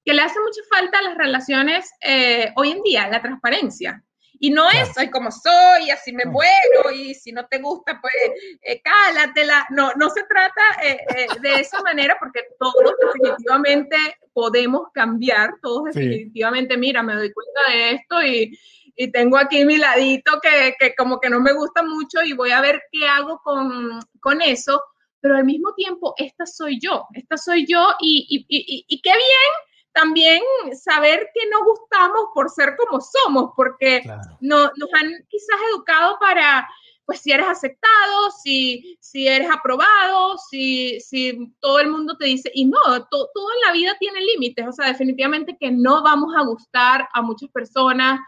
[0.05, 4.03] que le hace mucha falta a las relaciones eh, hoy en día, la transparencia.
[4.39, 8.13] Y no es, soy como soy, así me muero, y si no te gusta, pues
[8.61, 9.65] eh, cálatela.
[9.69, 13.95] No, no se trata eh, eh, de esa manera, porque todos definitivamente
[14.33, 18.59] podemos cambiar, todos definitivamente, mira, me doy cuenta de esto y,
[18.95, 22.51] y tengo aquí mi ladito que, que, como que no me gusta mucho y voy
[22.51, 24.81] a ver qué hago con, con eso,
[25.19, 29.11] pero al mismo tiempo, esta soy yo, esta soy yo y, y, y, y qué
[29.11, 29.51] bien
[29.93, 30.41] también
[30.75, 34.03] saber que no gustamos por ser como somos, porque
[34.41, 36.67] no, nos han quizás educado para,
[37.05, 42.51] pues si eres aceptado, si, si eres aprobado, si, si todo el mundo te dice,
[42.53, 42.79] y no,
[43.09, 47.21] todo en la vida tiene límites, o sea, definitivamente que no vamos a gustar a
[47.21, 48.19] muchas personas,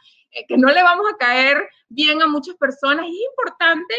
[0.47, 3.95] que no le vamos a caer bien a muchas personas, y es importante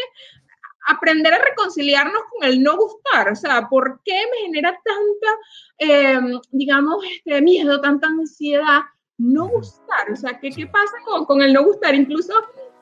[0.87, 5.37] aprender a reconciliarnos con el no gustar, o sea, ¿por qué me genera tanta,
[5.77, 8.81] em, digamos, este miedo, tanta ansiedad
[9.17, 10.11] no gustar?
[10.11, 11.93] O sea, ¿qué, qué pasa con, con, el no gustar?
[11.93, 12.33] Incluso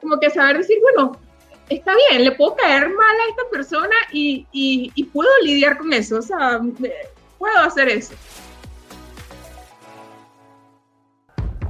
[0.02, 1.13] como que saber decir, bueno,
[1.70, 5.91] está bien, le puedo caer mal a esta persona y, y, y puedo lidiar con
[5.91, 6.62] eso, o sea,
[7.39, 8.13] puedo hacer eso.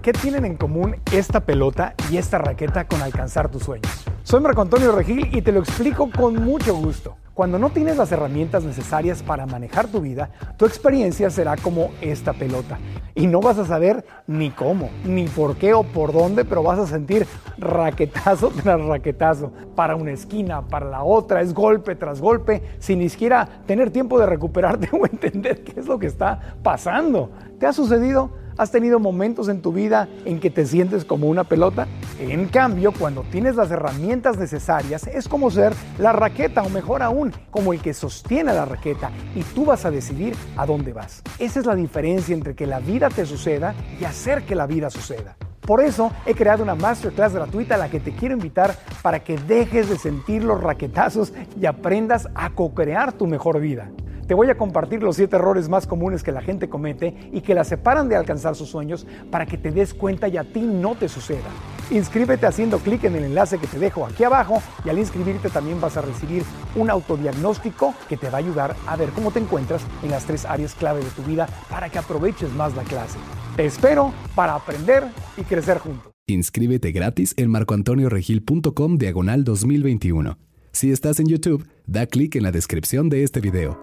[0.06, 4.06] ¿Qué tienen en común esta pelota y esta raqueta con alcanzar tus sueños?
[4.22, 7.16] Soy Marco Antonio Regil y te lo explico con mucho gusto.
[7.34, 12.34] Cuando no tienes las herramientas necesarias para manejar tu vida, tu experiencia será como esta
[12.34, 12.78] pelota.
[13.16, 16.78] Y no vas a saber ni cómo, ni por qué o por dónde, pero vas
[16.78, 17.26] a sentir
[17.58, 19.54] raquetazo tras raquetazo.
[19.76, 24.20] Para una esquina, para la otra, es golpe tras golpe, sin ni siquiera tener tiempo
[24.20, 27.32] de recuperarte o entender qué es lo que está pasando.
[27.58, 28.45] ¿Te ha sucedido?
[28.58, 31.88] ¿Has tenido momentos en tu vida en que te sientes como una pelota?
[32.20, 37.34] En cambio, cuando tienes las herramientas necesarias, es como ser la raqueta o mejor aún,
[37.52, 41.22] como el que sostiene la raqueta y tú vas a decidir a dónde vas.
[41.38, 44.90] Esa es la diferencia entre que la vida te suceda y hacer que la vida
[44.90, 45.36] suceda.
[45.66, 49.38] Por eso he creado una masterclass gratuita a la que te quiero invitar para que
[49.38, 53.90] dejes de sentir los raquetazos y aprendas a co-crear tu mejor vida.
[54.28, 57.56] Te voy a compartir los 7 errores más comunes que la gente comete y que
[57.56, 60.96] la separan de alcanzar sus sueños para que te des cuenta y a ti no
[60.96, 61.50] te suceda.
[61.92, 65.82] Inscríbete haciendo clic en el enlace que te dejo aquí abajo y al inscribirte también
[65.82, 66.44] vas a recibir
[66.76, 70.46] un autodiagnóstico que te va a ayudar a ver cómo te encuentras en las tres
[70.46, 73.18] áreas clave de tu vida para que aproveches más la clase.
[73.56, 75.06] Te espero para aprender
[75.38, 76.12] y crecer juntos.
[76.28, 80.38] Inscríbete gratis en marcoantonioregil.com diagonal 2021.
[80.74, 83.80] Si estás en YouTube, da clic en la descripción de este video.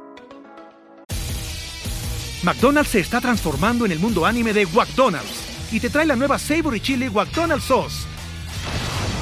[2.43, 6.39] McDonald's se está transformando en el mundo anime de McDonald's y te trae la nueva
[6.39, 8.07] Savory Chili McDonald's Sauce.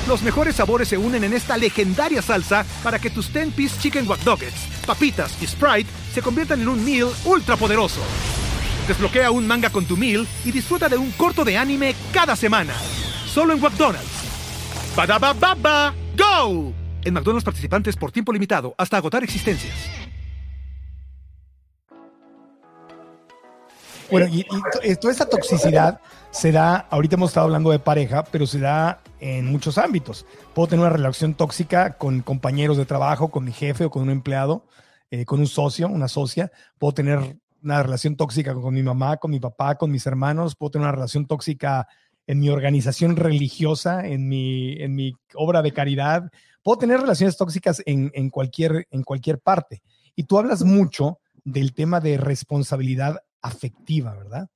[0.09, 4.21] Los mejores sabores se unen en esta legendaria salsa para que tus 10-piece chicken wack
[4.85, 8.01] papitas y Sprite se conviertan en un meal ultra poderoso.
[8.87, 12.75] Desbloquea un manga con tu meal y disfruta de un corto de anime cada semana.
[13.27, 14.07] Solo en McDonald's.
[14.97, 16.73] baba ¡Go!
[17.05, 19.75] En McDonald's participantes por tiempo limitado hasta agotar existencias.
[24.11, 24.45] Bueno, y,
[24.97, 26.01] toda esta toxicidad
[26.33, 30.27] se da, ahorita hemos estado hablando de pareja, pero se da en muchos ámbitos.
[30.53, 34.11] Puedo tener una relación tóxica con compañeros de trabajo, con mi jefe o con un
[34.11, 34.64] empleado.
[35.12, 39.31] eh, con un socio, una socia, puedo tener una relación tóxica con mi mamá, con
[39.31, 41.87] mi papá, con mis hermanos, puedo tener una relación tóxica
[42.27, 46.31] en mi organización religiosa, en mi, en mi obra de caridad,
[46.62, 49.83] puedo tener relaciones tóxicas en, en, cualquier, en cualquier parte.
[50.14, 54.49] Y tú hablas mucho del tema de responsabilidad afectiva, ¿verdad?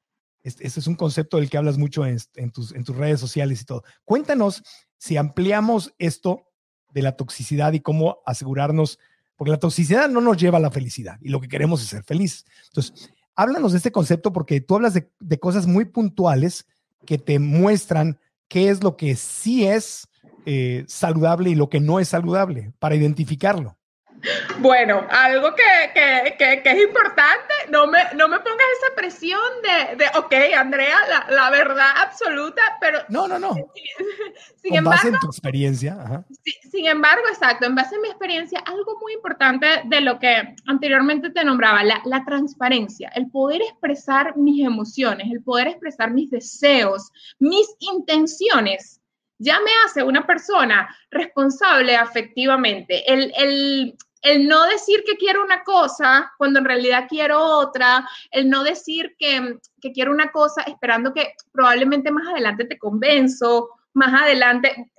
[0.42, 3.62] Este, es un concepto del que hablas mucho en, en, tus, en tus redes sociales
[3.62, 3.82] y todo.
[4.04, 4.62] Cuéntanos
[4.98, 6.50] si ampliamos esto
[6.92, 8.98] de la toxicidad y cómo asegurarnos
[9.44, 12.02] porque la toxicidad no nos lleva a la felicidad y lo que queremos es ser
[12.02, 12.46] felices.
[12.68, 16.64] Entonces, háblanos de este concepto porque tú hablas de, de cosas muy puntuales
[17.04, 20.08] que te muestran qué es lo que sí es
[20.46, 23.76] eh, saludable y lo que no es saludable para identificarlo.
[24.58, 29.40] Bueno, algo que, que, que, que, es importante, no me, no me pongas esa presión
[29.62, 33.00] de, de ok, Andrea, la, la, verdad absoluta, pero...
[33.08, 33.54] No, no, no.
[34.62, 35.96] Sin Con embargo, base en tu experiencia.
[36.00, 36.24] Ajá.
[36.42, 40.54] Sin, sin embargo, exacto, en base en mi experiencia, algo muy importante de lo que
[40.66, 46.30] anteriormente te nombraba, la, la transparencia, el poder expresar mis emociones, el poder expresar mis
[46.30, 49.00] deseos, mis intenciones
[49.38, 53.10] ya me hace una persona responsable afectivamente.
[53.12, 58.48] El, el, el no decir que quiero una cosa cuando en realidad quiero otra, el
[58.48, 64.22] no decir que, que, quiero una cosa esperando que probablemente más adelante te convenzo, más
[64.22, 64.90] adelante.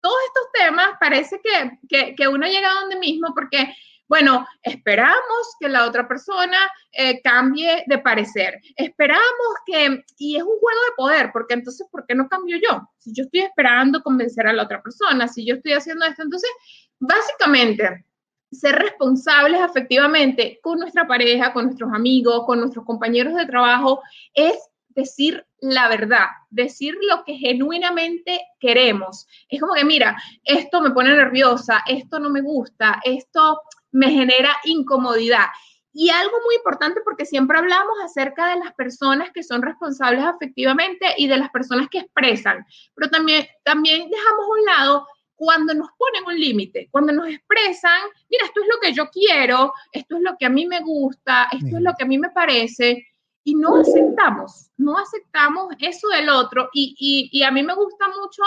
[0.00, 3.72] Todos estos temas parece que, que, que uno llega a donde mismo porque,
[4.08, 6.58] bueno, esperamos que la otra persona
[6.90, 12.04] eh, cambie de parecer, esperamos que, y es un juego de poder, porque entonces, ¿por
[12.04, 12.82] qué no cambio yo?
[12.98, 16.50] Si yo estoy esperando convencer a la otra persona, si yo estoy haciendo esto, entonces,
[16.98, 18.04] básicamente,
[18.52, 24.02] ser responsables efectivamente con nuestra pareja, con nuestros amigos, con nuestros compañeros de trabajo,
[24.34, 24.56] es
[24.94, 29.26] decir la verdad, decir lo que genuinamente queremos.
[29.48, 33.62] Es como que, mira, esto me pone nerviosa, esto no me gusta, esto
[33.92, 35.46] me genera incomodidad.
[35.94, 41.06] Y algo muy importante porque siempre hablamos acerca de las personas que son responsables efectivamente
[41.18, 45.06] y de las personas que expresan, pero también, también dejamos a un lado
[45.44, 48.00] cuando nos ponen un límite, cuando nos expresan,
[48.30, 51.48] mira, esto es lo que yo quiero, esto es lo que a mí me gusta,
[51.50, 53.08] esto es lo que a mí me parece,
[53.42, 56.68] y no aceptamos, no aceptamos eso del otro.
[56.72, 58.40] Y, y, y a mí me gusta mucho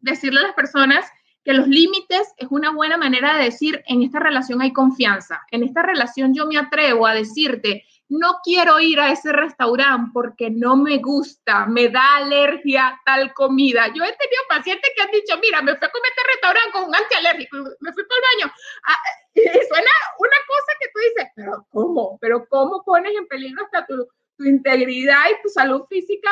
[0.00, 1.04] decirle a las personas
[1.42, 5.64] que los límites es una buena manera de decir, en esta relación hay confianza, en
[5.64, 10.76] esta relación yo me atrevo a decirte, no quiero ir a ese restaurante porque no
[10.76, 13.86] me gusta, me da alergia tal comida.
[13.88, 16.84] Yo he tenido pacientes que han dicho, mira, me fui a comer este restaurante con
[16.84, 18.54] un antialérgico, me fui por el baño.
[18.86, 18.96] Ah,
[19.34, 22.18] y suena una cosa que tú dices, pero ¿cómo?
[22.20, 26.30] ¿Pero cómo pones en peligro hasta tu, tu integridad y tu salud física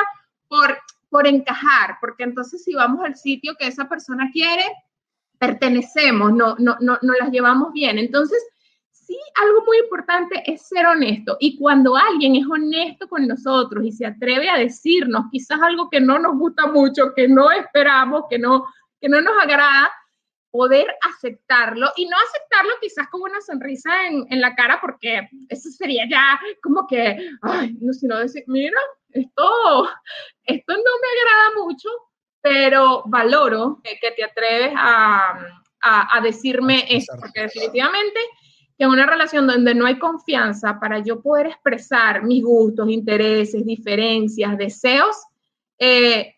[0.48, 0.78] por,
[1.10, 1.98] por encajar?
[2.00, 4.64] Porque entonces si vamos al sitio que esa persona quiere,
[5.38, 7.98] pertenecemos, no, no, no, no las llevamos bien.
[7.98, 8.42] Entonces,
[9.06, 11.36] sí, algo muy importante es ser honesto.
[11.38, 16.00] Y cuando alguien es honesto con nosotros y se atreve a decirnos quizás algo que
[16.00, 18.66] no nos gusta mucho, que no esperamos, que no,
[19.00, 19.92] que no nos agrada,
[20.50, 25.68] poder aceptarlo y no aceptarlo quizás con una sonrisa en, en la cara, porque eso
[25.70, 29.88] sería ya como que, ay, no, sino decir, mira, esto,
[30.44, 31.88] esto no me agrada mucho,
[32.40, 35.38] pero valoro que, que te atreves a,
[35.82, 38.18] a, a decirme esto, porque definitivamente
[38.78, 43.64] que en una relación donde no hay confianza para yo poder expresar mis gustos, intereses,
[43.64, 45.16] diferencias, deseos,
[45.78, 46.34] eh,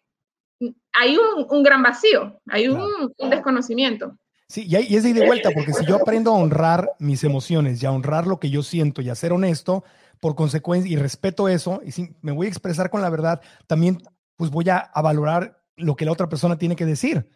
[0.92, 4.16] hay un, un, gran vacío, hay un, un desconocimiento.
[4.48, 7.86] Sí, y, y es de vuelta, porque si yo aprendo a honrar mis emociones y
[7.86, 9.84] a honrar lo que yo siento y a ser honesto,
[10.20, 13.98] por consecuencia, y respeto eso, y si me voy a expresar con la verdad, también
[14.36, 17.28] pues voy a, a valorar lo que la otra persona tiene que decir.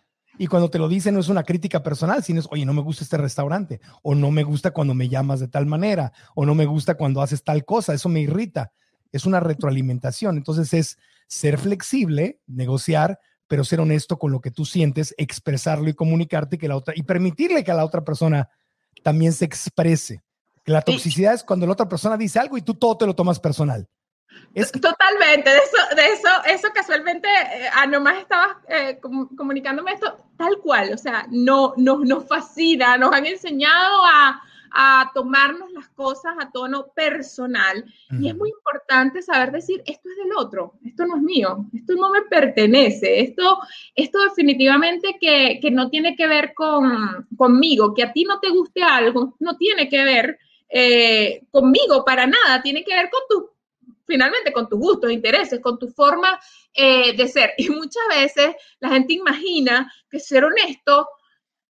[0.42, 2.82] Y cuando te lo dicen no es una crítica personal, sino es, oye, no me
[2.82, 6.56] gusta este restaurante, o no me gusta cuando me llamas de tal manera, o no
[6.56, 8.72] me gusta cuando haces tal cosa, eso me irrita.
[9.12, 10.36] Es una retroalimentación.
[10.36, 15.94] Entonces es ser flexible, negociar, pero ser honesto con lo que tú sientes, expresarlo y
[15.94, 18.50] comunicarte que la otra, y permitirle que a la otra persona
[19.04, 20.24] también se exprese.
[20.64, 23.14] Que la toxicidad es cuando la otra persona dice algo y tú todo te lo
[23.14, 23.88] tomas personal.
[24.54, 24.70] Es...
[24.72, 30.16] Totalmente, de eso, de eso, eso casualmente, eh, ah, nomás estabas eh, com comunicándome esto
[30.36, 35.88] tal cual, o sea, no, no, nos fascina, nos han enseñado a, a tomarnos las
[35.90, 38.24] cosas a tono personal mm.
[38.24, 41.94] y es muy importante saber decir, esto es del otro, esto no es mío, esto
[41.94, 43.58] no me pertenece, esto,
[43.94, 48.50] esto definitivamente que, que no tiene que ver con, conmigo, que a ti no te
[48.50, 53.51] guste algo, no tiene que ver eh, conmigo para nada, tiene que ver con tus
[54.06, 56.38] finalmente con tus gustos, intereses, con tu forma
[56.74, 57.52] eh, de ser.
[57.56, 61.08] Y muchas veces la gente imagina que ser honesto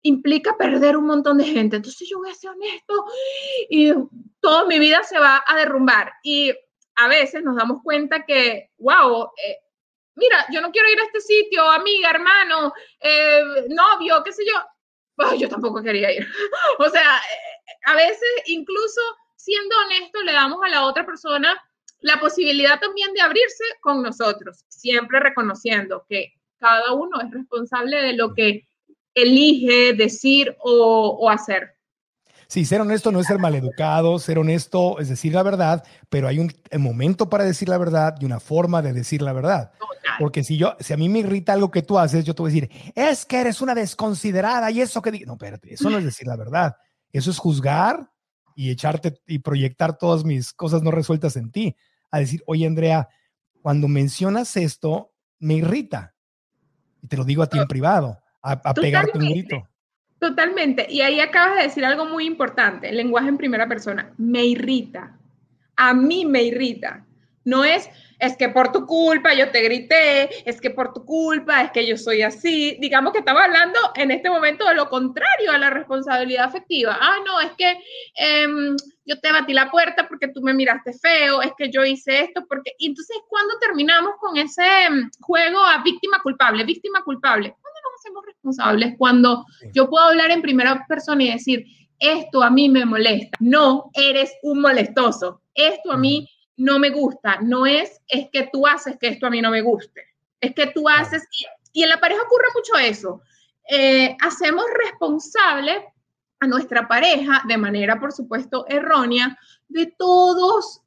[0.04, 1.76] implica perder un montón de gente.
[1.76, 3.06] Entonces yo voy a ser honesto
[3.70, 3.94] y
[4.40, 6.14] toda mi vida se va a derrumbar.
[6.24, 6.54] Y
[6.96, 9.58] a veces nos damos cuenta que, wow, eh,
[10.16, 15.36] mira, yo no quiero ir a este sitio, amiga, hermano, eh, novio, qué sé yo.
[15.38, 16.28] yo tampoco quería ir.
[16.80, 19.02] o sea, eh, a veces incluso
[19.36, 21.56] siendo honesto le damos a la otra persona
[22.00, 28.14] la posibilidad también de abrirse con nosotros, siempre reconociendo que cada uno es responsable de
[28.14, 28.68] lo que
[29.14, 31.76] elige decir o, hacer.
[32.48, 36.39] Sí, ser honesto no es ser maleducado, ser honesto es decir la verdad, pero hay
[36.39, 39.72] un, momento para decir la verdad y una forma de decir la verdad.
[40.20, 42.52] Porque si yo, si a mí me irrita algo que tú haces, yo te voy
[42.52, 45.98] a decir, es que eres una desconsiderada y eso que digo, no, espérate, eso no
[45.98, 46.76] es decir la verdad,
[47.12, 48.10] eso es juzgar
[48.58, 51.76] y echarte y proyectar todas mis cosas no resueltas en ti.
[52.10, 53.08] A decir, oye, Andrea,
[53.62, 56.16] cuando mencionas esto, me irrita.
[57.03, 59.70] Y te lo digo a ti en privado a, pegarte un grito.
[60.20, 60.88] Totalmente.
[60.89, 64.12] Y ahí acabas de decir algo muy importante, el lenguaje en primera persona.
[64.18, 65.16] Me irrita.
[65.76, 67.05] A mí me irrita.
[67.48, 67.89] No es,
[68.20, 71.88] es que por tu culpa yo te grité, es que por tu culpa es que
[71.88, 72.76] yo soy así.
[72.82, 76.98] Digamos que estamos hablando en este momento de lo contrario a la responsabilidad afectiva.
[77.00, 77.80] Ah, no, es que
[78.16, 78.76] em,
[79.06, 82.45] yo te batí la puerta porque tú me miraste feo, es que yo hice esto,
[82.50, 82.74] porque...
[82.80, 87.56] Y entonces, cuando terminamos con ese em, juego a víctima culpable, víctima culpable?
[88.00, 89.43] hacemos responsables cuando
[89.74, 91.66] yo puedo hablar en primera persona y decir,
[91.98, 93.36] esto a mí me molesta.
[93.39, 95.41] No, eres un molestoso.
[95.56, 97.39] Esto a mí no me gusta.
[97.41, 100.03] No es, es que tú haces que esto a mí no me guste.
[100.41, 101.28] Es que tú haces,
[101.74, 103.22] y, en la pareja ocurre mucho eso.
[103.70, 105.93] Eh, hacemos responsable
[106.39, 109.38] a nuestra pareja de manera, por supuesto, errónea
[109.68, 110.82] de todos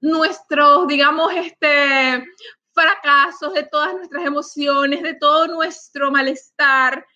[0.00, 2.24] nuestros, digamos, este,
[2.72, 7.06] fracasos, de todas nuestras emociones, de todo nuestro malestar,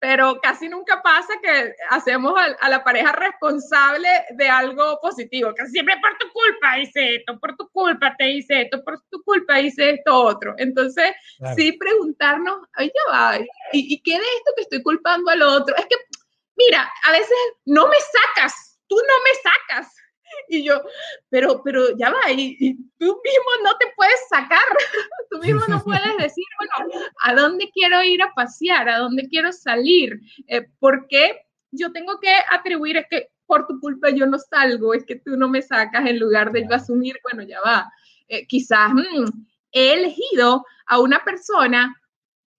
[0.00, 5.96] pero casi nunca pasa que hacemos a, la pareja responsable de algo positivo, que siempre
[6.00, 9.90] por tu culpa hice esto, por tu culpa te hice esto, por tu culpa hice
[9.90, 10.54] esto otro.
[10.58, 11.12] Entonces,
[11.56, 15.74] sí preguntarnos, ay, ya va, ¿y, ¿y qué de esto que estoy culpando al otro?
[15.76, 15.96] Es que,
[16.56, 19.97] mira, a veces no me sacas, tú no me sacas.
[20.48, 20.82] Y yo,
[21.28, 24.64] pero, pero ya va, y, tú mismo no te puedes sacar,
[25.30, 26.92] tú mismo no puedes decir, bueno,
[27.22, 28.88] ¿a dónde quiero ir a pasear?
[28.88, 30.18] ¿A dónde quiero salir?
[30.46, 34.94] Eh, ¿Por qué yo tengo que atribuir, es que por tu culpa yo no salgo,
[34.94, 37.90] es que tú no me sacas en lugar de yo asumir, bueno, ya va,
[38.28, 39.24] eh, quizás mm,
[39.72, 41.94] he elegido a una persona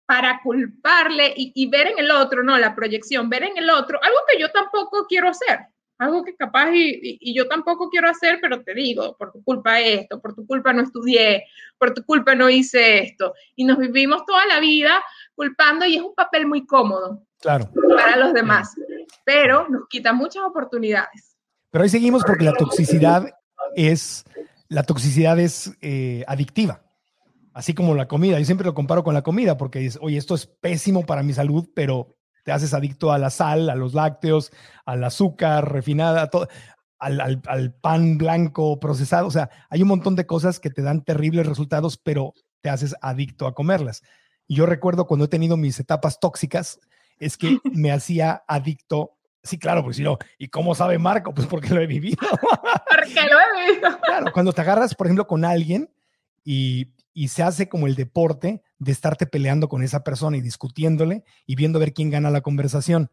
[0.06, 4.00] para culparle y, y, ver en el otro, no, la proyección, ver en el otro,
[4.02, 5.60] algo que yo tampoco quiero hacer
[6.00, 10.20] algo que capaz y, yo tampoco quiero hacer, pero te digo, por tu culpa esto,
[10.20, 11.44] por tu culpa no estudié,
[11.78, 13.34] por tu culpa no hice esto.
[13.56, 15.04] Y nos vivimos toda la vida
[15.36, 17.70] culpando y es un papel muy cómodo claro.
[17.96, 18.74] para los demás,
[19.26, 21.38] pero nos quita muchas oportunidades.
[21.70, 23.30] Pero ahí seguimos porque la toxicidad
[23.76, 24.24] es,
[24.70, 26.82] la toxicidad es eh, adictiva.
[27.54, 30.34] Así como la comida, yo siempre lo comparo con la comida porque dices, oye, esto
[30.34, 34.52] es pésimo para mi salud, pero te haces adicto a la sal, a los lácteos,
[34.86, 36.48] al azúcar refinada, todo,
[36.98, 39.28] al, pan blanco procesado.
[39.28, 42.96] O sea, hay un montón de cosas que te dan terribles resultados, pero te haces
[43.02, 44.02] adicto a comerlas.
[44.48, 46.80] Y yo recuerdo cuando he tenido mis etapas tóxicas,
[47.18, 49.16] es que me hacía adicto.
[49.42, 51.34] Sí, claro, pues si no, ¿y cómo sabe Marco?
[51.34, 52.18] Pues porque lo he vivido.
[52.90, 54.00] porque lo he vivido.
[54.02, 55.90] Claro, cuando te agarras, por ejemplo, con alguien
[56.44, 61.24] y y se hace como el deporte de estarte peleando con esa persona y discutiéndole
[61.46, 63.12] y viendo a ver quién gana la conversación.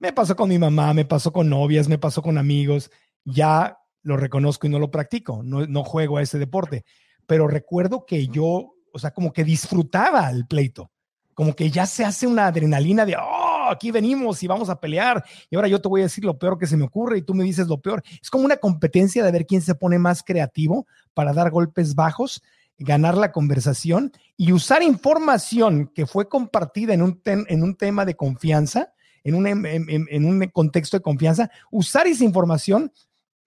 [0.00, 2.90] Me pasó con mi mamá, me pasó con novias, me pasó con amigos,
[3.24, 6.84] ya lo reconozco y no lo practico, no, no juego a ese deporte,
[7.26, 10.90] pero recuerdo que yo, o sea, como que disfrutaba el pleito,
[11.34, 15.24] como que ya se hace una adrenalina de, oh, aquí venimos y vamos a pelear
[15.50, 17.34] y ahora yo te voy a decir lo peor que se me ocurre y tú
[17.34, 18.02] me dices lo peor.
[18.20, 22.42] Es como una competencia de ver quién se pone más creativo para dar golpes bajos
[22.78, 28.14] ganar la conversación y usar información que fue compartida en un, en un tema de
[28.14, 28.92] confianza,
[29.24, 32.92] en un, en, un contexto de confianza, usar esa información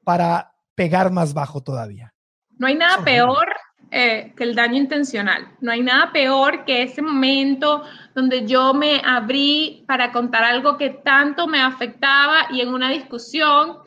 [0.04, 2.14] para pegar más bajo todavía.
[2.58, 3.48] No hay nada peor
[3.90, 5.56] eh, que el daño intencional.
[5.62, 10.90] No hay nada peor que ese momento donde yo me abrí para contar algo que
[10.90, 13.78] tanto me afectaba y en una discusión,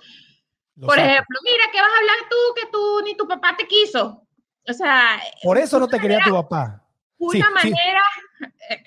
[0.80, 4.23] por ejemplo, mira, ¿qué vas a hablar tú que tú ni tu papá te quiso?
[4.68, 5.20] O sea.
[5.42, 6.82] Por eso no te quería tu papá.
[7.18, 8.00] Una manera.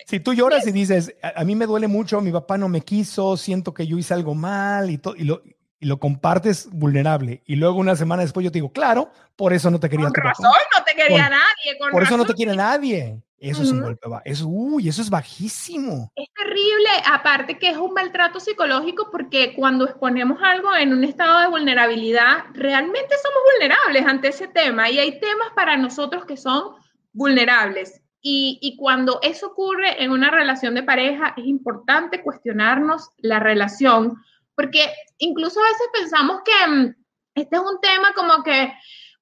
[0.05, 3.38] Si tú lloras y dices, a, mí me duele mucho, mi papá no me quiso,
[3.38, 5.41] siento que yo hice algo mal y, y, lo,
[5.80, 7.43] y lo compartes vulnerable.
[7.45, 10.15] Y luego una semana después yo te digo, claro, por eso no te quería con
[10.15, 11.78] razón, no te quería nadie.
[11.91, 13.21] por eso no te quiere nadie.
[13.39, 14.23] Eso es un golpe bajo.
[14.25, 16.11] Eso, uy, eso es bajísimo.
[16.15, 21.41] Es terrible, aparte que es un maltrato psicológico porque cuando exponemos algo en un estado
[21.41, 26.75] de vulnerabilidad, realmente somos vulnerables ante ese tema y hay temas para nosotros que son
[27.13, 28.01] vulnerables.
[28.21, 34.17] Y, y cuando eso ocurre en una relación de pareja, es importante cuestionarnos la relación,
[34.55, 36.95] porque incluso a veces pensamos que mm,
[37.35, 38.73] este es un tema como que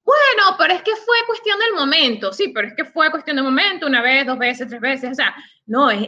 [0.06, 3.44] bueno, pero es que fue cuestión del momento, sí, pero es que fue cuestión del
[3.44, 5.34] momento, una vez, dos veces, tres veces, o sea,
[5.66, 6.06] no, es,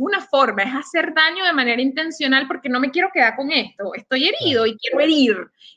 [0.00, 3.94] una forma, es hacer daño de manera intencional porque no me quiero quedar con esto,
[3.94, 5.36] estoy herido y quiero herir.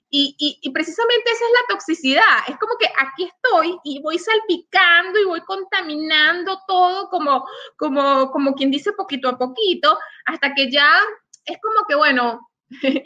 [0.09, 5.19] Y, y, precisamente esa es la toxicidad, es como que aquí estoy y voy salpicando
[5.19, 7.45] y voy contaminando todo como,
[7.77, 10.89] como, como quien dice poquito a poquito, hasta que ya
[11.45, 12.49] es como que, bueno,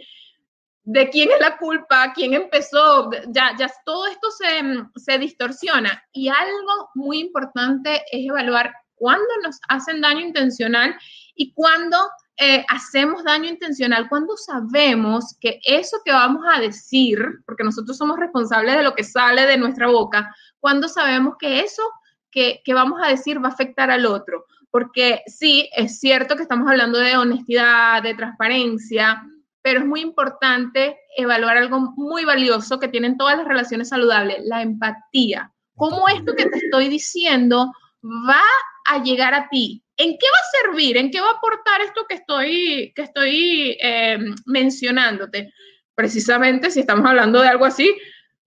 [0.85, 6.03] de quién es la culpa, quién empezó, ya, ya todo esto se, se distorsiona.
[6.13, 10.95] Y algo muy importante es evaluar cuándo nos hacen daño intencional
[11.35, 11.97] y cuándo
[12.37, 18.19] eh, hacemos daño intencional, cuando sabemos que eso que vamos a decir, porque nosotros somos
[18.19, 21.81] responsables de lo que sale de nuestra boca, cuando sabemos que eso
[22.29, 24.45] que, que vamos a decir va a afectar al otro.
[24.69, 29.23] Porque sí, es cierto que estamos hablando de honestidad, de transparencia,
[29.65, 34.61] pero es muy importante evaluar algo muy valioso que tienen todas las relaciones saludables, la
[34.61, 35.51] empatía.
[35.75, 38.43] ¿Cómo esto que te estoy diciendo va
[38.85, 39.83] a llegar a ti?
[39.97, 40.97] ¿En qué va a servir?
[40.97, 45.51] ¿En qué va a aportar esto que estoy, que estoy eh, mencionándote?
[45.95, 47.97] Precisamente si estamos hablando de algo así,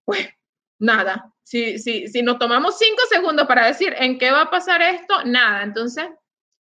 [0.05, 0.25] pues
[0.79, 1.35] nada.
[1.43, 5.25] Si, si, si nos tomamos cinco segundos para decir en qué va a pasar esto,
[5.25, 5.65] nada.
[5.65, 6.07] Entonces,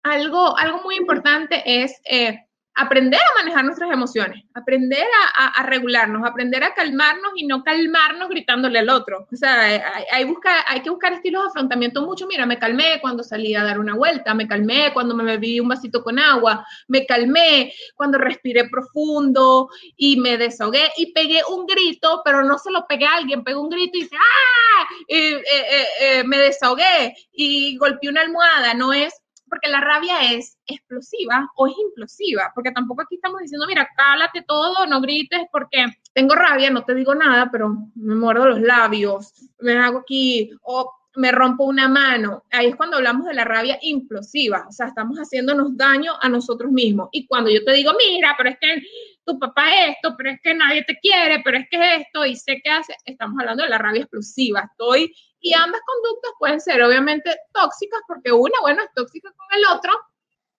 [0.02, 2.46] algo, algo muy importante es eh,
[2.76, 8.78] aprender a manejar nuestras emociones, aprender a, regularnos, aprender a calmarnos y no calmarnos gritándole
[8.78, 9.26] al otro.
[9.32, 12.26] O sea, hay, busca, hay que buscar estilos de afrontamiento mucho.
[12.26, 15.68] Mira, me calmé cuando salí a dar una vuelta, me calmé cuando me bebí un
[15.68, 22.20] vasito con agua, me calmé cuando respiré profundo y me desahogué y pegué un grito,
[22.24, 24.86] pero no se lo pegué a alguien, pegué un grito y dice, ¡ah!
[25.08, 28.74] Eh, eh, eh, me desahogué y golpeé una almohada.
[28.74, 29.14] No es
[29.48, 34.44] porque la rabia es explosiva o es implosiva, porque tampoco aquí estamos diciendo, mira, cálate
[34.46, 39.32] todo, no grites porque tengo rabia, no te digo nada, pero me muerdo los labios,
[39.60, 42.44] me hago aquí, o me rompo una mano.
[42.50, 46.70] Ahí es cuando hablamos de la rabia implosiva, o sea, estamos haciéndonos daño a nosotros
[46.70, 47.08] mismos.
[47.12, 48.82] Y cuando yo te digo, mira, pero es que
[49.24, 52.24] tu papá es esto, pero es que nadie te quiere, pero es que es esto,
[52.24, 54.68] y sé qué hace, estamos hablando de la rabia explosiva.
[54.70, 55.12] Estoy,
[55.46, 59.92] y ambas conductas pueden ser obviamente tóxicas, porque una, bueno, es tóxica con el otro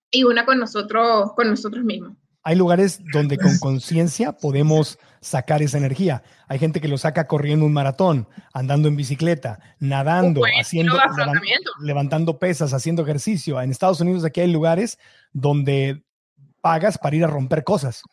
[0.10, 2.14] y una con nosotros, con nosotros mismos.
[2.44, 6.24] Hay lugares donde con conciencia podemos sacar esa energía.
[6.48, 10.98] Hay gente que lo saca corriendo un maratón, andando en bicicleta, nadando, haciendo,
[11.82, 13.60] levantando pesas, haciendo ejercicio.
[13.60, 14.98] En Estados Unidos aquí hay lugares
[15.34, 16.06] donde
[16.62, 18.04] pagas para ir a romper cosas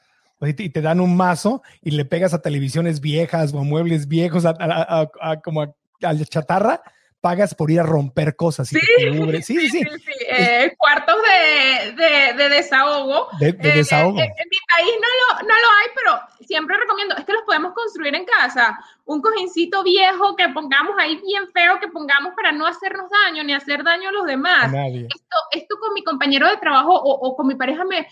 [0.47, 4.45] y te dan un mazo y le pegas a televisiones viejas o a muebles viejos,
[4.45, 5.75] a, como a,
[6.29, 6.83] chatarra,
[7.25, 8.69] pagas por ir a romper cosas.
[8.69, 9.83] sí, sí, sí, sí,
[10.29, 11.17] eh, cuartos
[11.97, 13.29] de, de, desahogo.
[13.41, 14.21] De, eh, desahogo.
[14.21, 17.73] en mi país no lo, no lo hay, pero siempre recomiendo, es que los podemos
[17.73, 18.79] construir en casa.
[19.07, 23.55] Un cojincito viejo que pongamos ahí bien feo, que pongamos para no hacernos daño ni
[23.55, 24.67] hacer daño a los demás.
[24.67, 28.07] Esto, esto con mi compañero de trabajo o, o con mi pareja me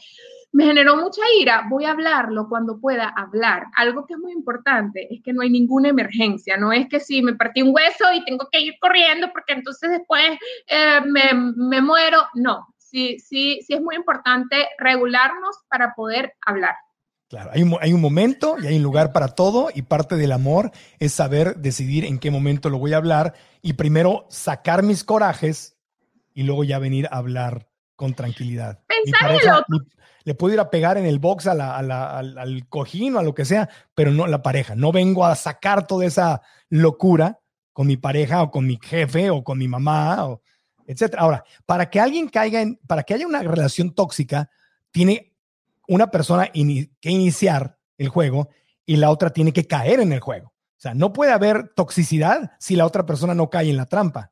[0.53, 3.64] me generó mucha ira, voy a hablarlo cuando pueda hablar.
[3.74, 7.22] Algo que es muy importante es que no hay ninguna emergencia, no es que si
[7.22, 10.22] me partí un hueso y tengo que ir corriendo porque entonces después
[10.66, 16.74] eh, me, muero, no, sí, sí, sí es muy importante regularnos para poder hablar.
[17.28, 20.32] Claro, hay un, hay un, momento y hay un lugar para todo y parte del
[20.32, 23.32] amor es saber decidir en qué momento lo voy a hablar
[23.62, 25.78] y primero sacar mis corajes
[26.34, 28.80] y luego ya venir a hablar con tranquilidad.
[28.86, 29.78] Pensar en otro
[30.24, 33.34] le puedo ir a pegar en el box a la, al, cojín o a lo
[33.34, 34.74] que sea, pero no la pareja.
[34.74, 37.40] No vengo a sacar toda esa locura
[37.72, 40.42] con mi pareja o con mi jefe o con mi mamá, o
[40.86, 41.22] etcétera.
[41.22, 44.50] Ahora, para que alguien caiga en, para que haya una relación tóxica,
[44.90, 45.34] tiene
[45.88, 48.48] una persona que iniciar el juego
[48.84, 50.48] y la otra tiene que caer en el juego.
[50.48, 54.32] O sea, no puede haber toxicidad si la otra persona no cae en la trampa.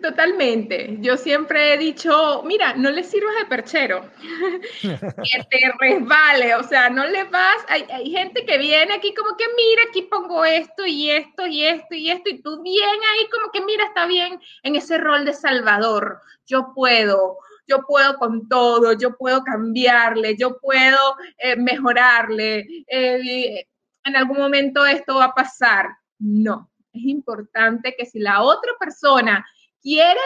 [0.00, 0.96] Totalmente.
[1.00, 4.10] Yo siempre he dicho, mira, no le sirvas de perchero,
[4.80, 9.36] que te resbale, o sea, no le vas, hay, hay, gente que viene aquí como
[9.36, 13.28] que, mira, aquí pongo esto y esto y esto y esto, y tú bien ahí
[13.30, 17.36] como que, mira, está bien en ese rol de salvador, yo puedo,
[17.66, 23.66] yo puedo con todo, yo puedo cambiarle, yo puedo eh, mejorarle, eh,
[24.04, 25.86] en algún momento esto va a pasar.
[26.18, 29.44] No, es importante que si la otra persona
[29.82, 30.20] quiere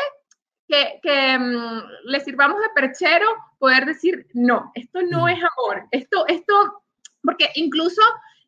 [0.67, 3.27] que, que mm, le sirvamos de perchero,
[3.59, 6.83] poder decir, no, esto no es amor, esto, esto,
[7.23, 8.01] porque incluso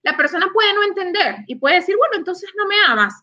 [0.03, 3.23] la persona puede no entender y puede decir, bueno, entonces no me amas.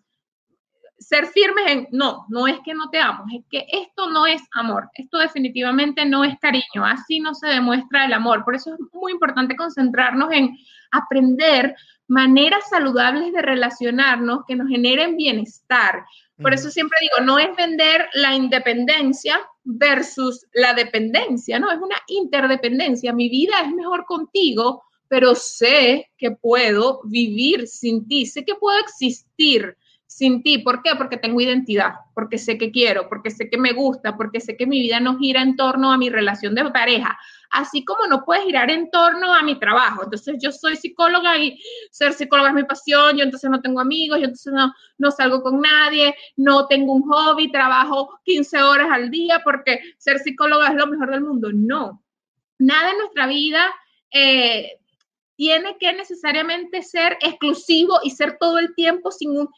[0.99, 4.41] Ser firmes en, no, no es que no te amo, es que esto no es
[4.53, 8.45] amor, esto definitivamente no es cariño, así no se demuestra el amor.
[8.45, 10.55] Por eso es muy importante concentrarnos en
[10.93, 11.75] aprender
[12.07, 16.05] maneras saludables de relacionarnos que nos generen bienestar,
[16.41, 21.95] por eso siempre digo, no es vender la independencia versus la dependencia, no, es una
[22.07, 23.13] interdependencia.
[23.13, 28.79] Mi vida es mejor contigo, pero sé que puedo vivir sin ti, sé que puedo
[28.79, 29.77] existir
[30.07, 30.57] sin ti.
[30.57, 30.91] ¿Por qué?
[30.97, 34.65] Porque tengo identidad, porque sé que quiero, porque sé que me gusta, porque sé que
[34.65, 37.17] mi vida no gira en torno a mi relación de pareja,
[37.53, 40.03] así como no puede girar en torno a mi trabajo.
[40.03, 41.59] Entonces yo soy psicóloga y
[41.91, 45.41] ser psicóloga es mi pasión, yo entonces no tengo amigos, yo entonces no, no salgo
[45.41, 50.75] con nadie, no tengo un hobby, trabajo 15 horas al día porque ser psicóloga es
[50.75, 51.49] lo mejor del mundo.
[51.53, 52.03] No,
[52.59, 53.65] nada en nuestra vida...
[54.11, 54.77] Eh,
[55.35, 59.49] tiene que necesariamente ser exclusivo y ser todo el tiempo sin un...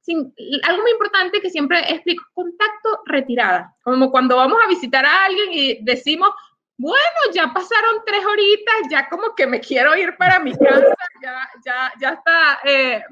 [0.00, 0.34] sin,
[0.66, 3.76] algo muy importante que siempre explico, contacto retirada.
[3.82, 6.30] Como cuando vamos a visitar a alguien y decimos,
[6.76, 11.50] bueno, ya pasaron tres horitas, ya como que me quiero ir para mi casa, ya,
[11.64, 12.60] ya, ya está.
[12.64, 13.02] Eh,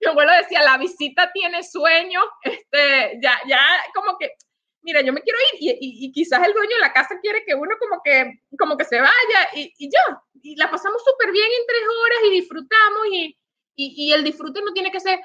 [0.00, 3.60] mi abuelo decía, la visita tiene sueño, este, ya, ya
[3.94, 4.32] como que
[4.86, 7.74] mira, yo me quiero ir y, quizás el dueño de la casa quiere que uno
[7.80, 11.66] como que, como que se vaya y, y yo, y la pasamos súper bien en
[11.66, 13.36] tres horas y disfrutamos y,
[13.74, 15.18] y, el disfrute no tiene que ser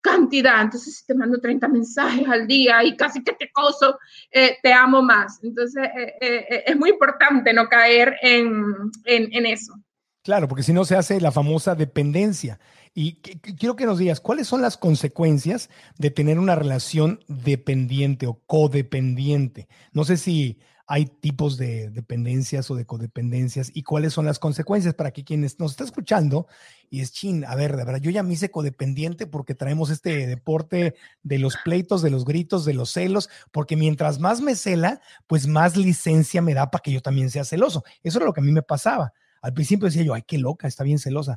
[0.00, 0.62] cantidad.
[0.62, 3.98] Entonces, si te mando 30 mensajes al día y casi que te coso,
[4.30, 5.38] eh, te amo más.
[5.42, 8.64] Entonces, eh, eh, es muy importante no caer en,
[9.04, 9.74] en, en eso.
[10.22, 12.58] Claro, porque si no se hace la famosa dependencia.
[12.94, 18.42] Y quiero que nos digas, ¿cuáles son las consecuencias de tener una relación dependiente o
[18.46, 19.68] codependiente?
[19.92, 20.58] No sé si
[20.90, 25.58] hay tipos de dependencias o de codependencias y cuáles son las consecuencias para que quienes
[25.60, 26.46] nos está escuchando
[26.88, 30.26] y es chin, a ver, de verdad, yo ya me hice codependiente porque traemos este
[30.26, 35.02] deporte de los pleitos, de los gritos, de los celos, porque mientras más me cela,
[35.26, 37.84] pues más licencia me da para que yo también sea celoso.
[38.02, 39.12] Eso era lo que a mí me pasaba.
[39.42, 41.36] Al principio decía yo, ay, qué loca, está bien celosa.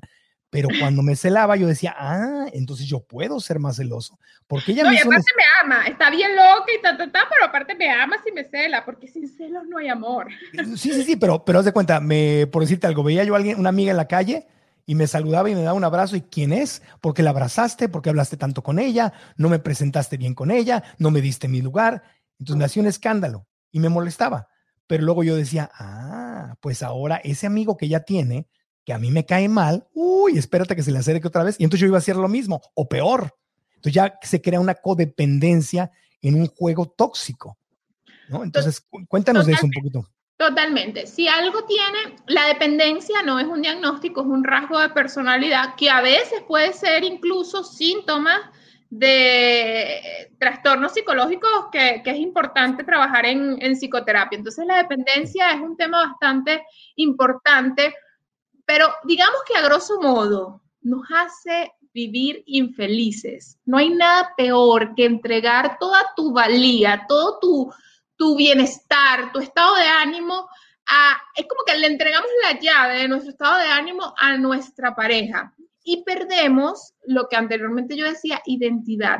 [0.52, 4.20] Pero cuando me celaba, yo decía, ah, entonces yo puedo ser más celoso.
[4.48, 7.46] Porque ella no, y aparte me ama, está bien loca y ta, ta, ta, pero
[7.46, 10.28] aparte me ama si me cela, porque sin celos no hay amor.
[10.76, 13.38] Sí, sí, sí, pero, pero haz de cuenta, me, por decirte algo, veía yo a
[13.38, 14.46] alguien, una amiga en la calle
[14.86, 16.18] y me saludaba y me daba un abrazo.
[16.18, 16.82] ¿Y quién es?
[17.00, 21.12] Porque la abrazaste, porque hablaste tanto con ella, no me presentaste bien con ella, no
[21.12, 22.04] me diste mi lugar.
[22.40, 24.50] Entonces me hacía un escándalo y me molestaba.
[24.86, 28.50] Pero luego yo decía, ah, pues ahora ese amigo que ella tiene
[28.86, 31.56] que a mí me cae mal, uy, espérate que se le acerque otra vez.
[31.60, 33.36] Y entonces yo iba a hacer lo mismo, o peor.
[33.76, 37.58] Entonces ya se crea una codependencia en un juego tóxico.
[38.30, 38.44] ¿no?
[38.44, 40.08] Entonces, cuéntanos de eso un poquito.
[40.38, 41.06] Totalmente.
[41.06, 45.90] Si algo tiene, la dependencia no es un diagnóstico, es un rasgo de personalidad que
[45.90, 48.40] a veces puede ser incluso síntomas
[48.90, 54.38] de trastornos psicológicos que, es importante trabajar en, en, psicoterapia.
[54.38, 56.66] Entonces la dependencia es un tema bastante
[56.96, 57.94] importante
[58.66, 63.58] pero digamos que a grosso modo nos hace vivir infelices.
[63.66, 67.74] No hay nada peor que entregar toda tu valía, todo tu,
[68.16, 70.48] tu bienestar, tu estado de ánimo
[70.88, 74.96] a, es como que le entregamos la llave de nuestro estado de ánimo a nuestra
[74.96, 75.54] pareja
[75.84, 79.20] y perdemos lo que anteriormente yo decía, identidad.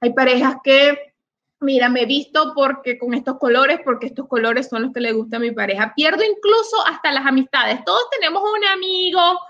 [0.00, 1.14] Hay parejas que
[1.60, 5.12] mira, me he visto porque con estos colores, porque estos colores son los que le
[5.12, 5.92] gusta a mi pareja.
[5.94, 7.84] Pierdo incluso hasta las amistades.
[7.84, 9.40] Todos tenemos un amigo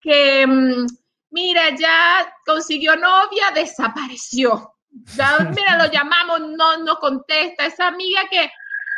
[0.00, 0.86] que, mm,
[1.30, 4.72] mira, ya consiguió novia, desapareció.
[4.90, 7.66] Mira, lo llamamos, no nos contesta.
[7.66, 8.50] Esa amiga que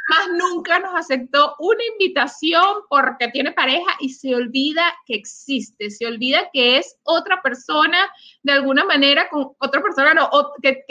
[0.09, 6.07] más nunca nos aceptó una invitación porque tiene pareja y se olvida que existe, se
[6.07, 8.11] olvida que es otra persona
[8.43, 10.31] de alguna manera, con otra persona no,
[10.63, 10.83] que,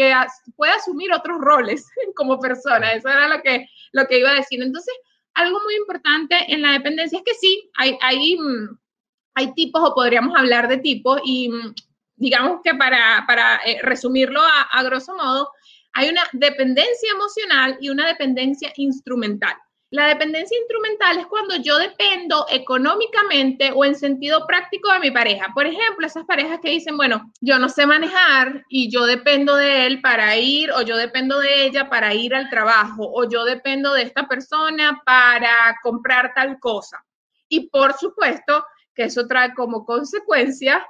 [0.55, 2.93] puede asumir otros roles como persona.
[2.93, 4.61] Eso era lo que, lo que iba a decir.
[4.61, 4.93] Entonces,
[5.33, 8.77] algo muy importante en la dependencia es que sí, hay, hay, mm,
[9.33, 11.73] hay tipos o podríamos hablar de tipos y mm,
[12.17, 15.51] digamos que para, para eh, resumirlo a, a grosso modo,
[15.97, 19.55] hay una dependencia emocional y una dependencia instrumental.
[19.89, 25.47] La dependencia instrumental es cuando yo dependo económicamente o en sentido práctico de mi pareja.
[25.55, 29.87] Por ejemplo, esas parejas que dicen, bueno, yo no sé manejar y yo dependo de
[29.87, 33.93] él para ir o yo dependo de ella para ir al trabajo o yo dependo
[33.93, 37.03] de esta persona para comprar tal cosa.
[37.49, 40.85] Y por supuesto que eso trae como consecuencia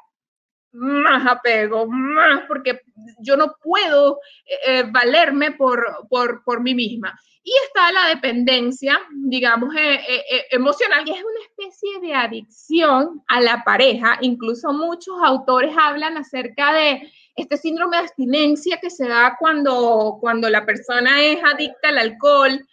[0.77, 2.81] más apego, más porque
[3.19, 7.17] yo no puedo eh, eh, valerme por, por, por mí misma.
[7.47, 13.23] Y está la dependencia, digamos, eh, eh, eh, emocional, que es una especie de adicción
[13.25, 14.17] a la pareja.
[14.19, 20.49] Incluso muchos autores hablan acerca de este síndrome de abstinencia que se da cuando, cuando
[20.49, 22.67] la persona es adicta al alcohol.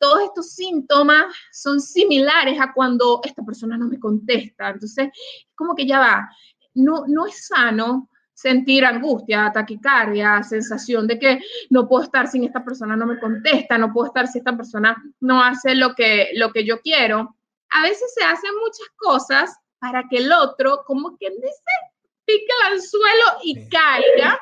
[0.00, 4.70] todos estos síntomas son similares a cuando esta persona no me contesta.
[4.70, 5.10] Entonces,
[5.54, 6.28] como que ya va,
[6.74, 12.64] no, no es sano sentir angustia, taquicardia, sensación de que no puedo estar sin esta
[12.64, 16.52] persona no me contesta, no puedo estar si esta persona no hace lo que, lo
[16.52, 17.36] que yo quiero.
[17.70, 21.72] A veces se hacen muchas cosas para que el otro, como quien dice,
[22.24, 24.40] pique el anzuelo y caiga.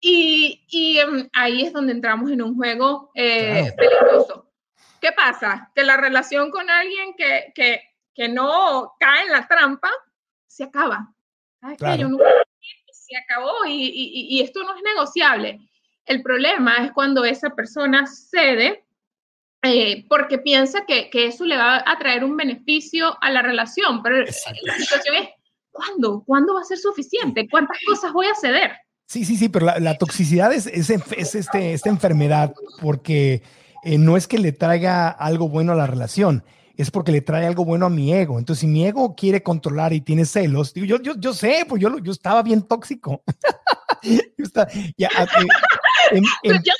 [0.00, 4.50] Y, y em, ahí es donde entramos en un juego eh, peligroso.
[5.00, 5.70] ¿Qué pasa?
[5.74, 7.82] Que la relación con alguien que, que,
[8.14, 9.90] que no cae en la trampa
[10.46, 11.12] se acaba.
[11.62, 12.24] Yo nunca
[12.92, 15.60] se acabó y, esto no es negociable.
[16.06, 18.84] El problema es cuando esa persona cede
[19.62, 24.20] eh, porque piensa que, eso le va a traer un beneficio a la relación, pero
[24.20, 25.28] la situación es,
[25.70, 26.22] ¿cuándo?
[26.24, 27.48] ¿Cuándo va a ser suficiente?
[27.50, 28.72] ¿Cuántas cosas voy a ceder?
[29.06, 30.90] Sí, sí, sí, pero la, toxicidad es, es,
[31.34, 33.42] este, esta enfermedad porque
[33.82, 36.44] eh, no es que le traiga algo bueno a la relación,
[36.78, 38.38] es porque le trae algo bueno a mi ego.
[38.38, 41.82] Entonces, si mi ego quiere controlar y tiene celos, digo, yo, yo, yo sé, pues
[41.82, 43.20] yo, yo estaba bien tóxico.
[44.02, 45.08] yo, estaba, ya,
[46.12, 46.22] en,
[46.52, 46.70] yo sé,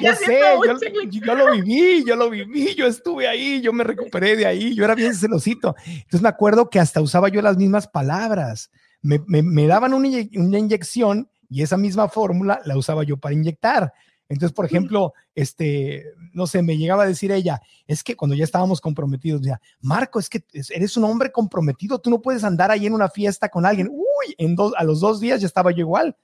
[0.00, 3.84] yo sé, yo, sé yo, lo viví, yo lo viví, yo estuve ahí, yo me
[3.84, 5.76] recuperé de ahí, yo era bien celosito.
[5.86, 8.70] Entonces me acuerdo que hasta usaba yo las mismas palabras.
[9.02, 13.34] Me, me, me daban una, una inyección y esa misma fórmula la usaba yo para
[13.34, 13.92] inyectar.
[14.30, 18.44] Entonces, por ejemplo, este, no sé, me llegaba a decir ella, es que cuando ya
[18.44, 22.86] estábamos comprometidos, decía, Marco, es que eres un hombre comprometido, tú no puedes andar ahí
[22.86, 23.88] en una fiesta con alguien.
[23.90, 26.16] Uy, en dos, a los dos días ya estaba yo igual.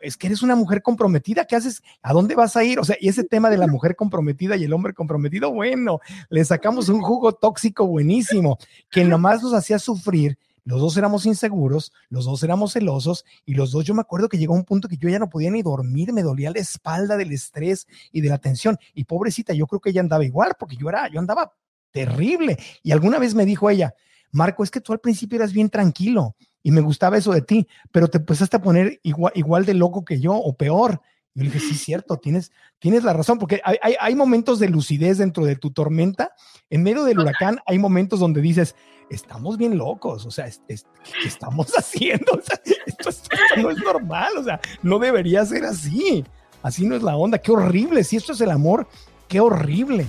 [0.00, 1.82] Es que eres una mujer comprometida, ¿qué haces?
[2.00, 2.78] ¿A dónde vas a ir?
[2.78, 6.00] O sea, y ese tema de la mujer comprometida y el hombre comprometido, bueno,
[6.30, 8.56] le sacamos un jugo tóxico buenísimo,
[8.90, 13.72] que nomás nos hacía sufrir los dos éramos inseguros, los dos éramos celosos y los
[13.72, 16.12] dos yo me acuerdo que llegó un punto que yo ya no podía ni dormir,
[16.12, 18.78] me dolía la espalda del estrés y de la tensión.
[18.94, 21.52] Y pobrecita, yo creo que ella andaba igual porque yo era, yo andaba
[21.90, 22.58] terrible.
[22.82, 23.94] Y alguna vez me dijo ella,
[24.30, 27.66] Marco, es que tú al principio eras bien tranquilo y me gustaba eso de ti,
[27.90, 31.00] pero te empezaste a poner igual, igual de loco que yo o peor.
[31.34, 34.68] Yo le dije, sí, cierto, tienes, tienes la razón, porque hay, hay, hay, momentos de
[34.68, 36.32] lucidez dentro de tu tormenta.
[36.68, 38.76] En medio del huracán hay momentos donde dices,
[39.08, 40.76] estamos bien locos, o sea, ¿qué
[41.24, 42.38] estamos haciendo?
[42.86, 43.10] esto,
[43.56, 46.24] no es normal, o sea, no debería ser así.
[46.62, 48.04] Así no es la onda, qué horrible.
[48.04, 48.86] Si esto es el amor,
[49.26, 50.06] qué horrible.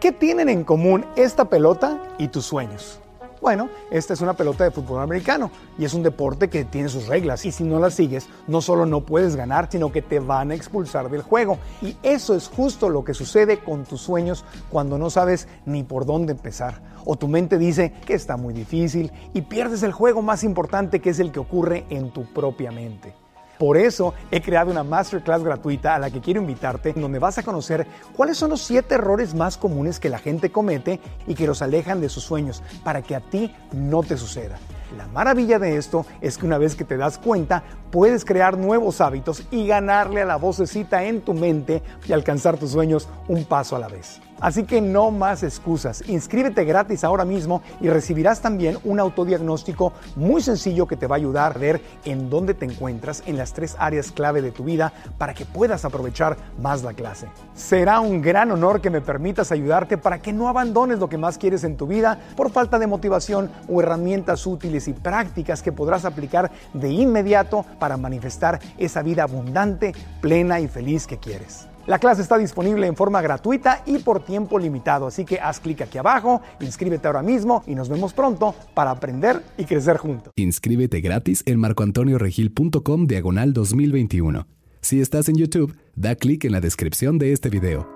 [0.00, 3.00] ¿Qué tienen en común esta pelota y tus sueños?
[3.44, 7.08] Bueno, esta es una pelota de fútbol americano y es un deporte que tiene sus
[7.08, 10.50] reglas y si no las sigues, no solo no puedes ganar, sino que te van
[10.50, 11.58] a expulsar del juego.
[11.82, 16.06] Y eso es justo lo que sucede con tus sueños cuando no sabes ni por
[16.06, 16.80] dónde empezar.
[17.04, 21.10] O tu mente dice que está muy difícil y pierdes el juego más importante que
[21.10, 23.23] es el que ocurre en tu propia mente.
[23.64, 27.42] Por eso he creado una masterclass gratuita a la que quiero invitarte, donde vas a
[27.42, 31.62] conocer cuáles son los siete errores más comunes que la gente comete y que los
[31.62, 34.58] alejan de sus sueños, para que a ti no te suceda.
[34.98, 39.00] La maravilla de esto es que una vez que te das cuenta, puedes crear nuevos
[39.00, 43.76] hábitos y ganarle a la vocecita en tu mente y alcanzar tus sueños un paso
[43.76, 44.20] a la vez.
[44.44, 46.06] Así que no más excusas.
[46.06, 51.16] Inscríbete gratis ahora mismo y recibirás también un autodiagnóstico muy sencillo que te va a
[51.16, 54.92] ayudar a ver en dónde te encuentras en las tres áreas clave de tu vida
[55.16, 57.28] para que puedas aprovechar más la clase.
[57.54, 61.38] Será un gran honor que me permitas ayudarte para que no abandones lo que más
[61.38, 66.04] quieres en tu vida por falta de motivación o herramientas útiles y prácticas que podrás
[66.04, 71.66] aplicar de inmediato para manifestar esa vida abundante, plena y feliz que quieres.
[71.86, 75.82] La clase está disponible en forma gratuita y por tiempo limitado, así que haz clic
[75.82, 80.32] aquí abajo, inscríbete ahora mismo y nos vemos pronto para aprender y crecer juntos.
[80.36, 84.46] Inscríbete gratis en marcoantonioregil.com diagonal 2021.
[84.80, 87.86] Si estás en YouTube, da clic en la descripción de este video.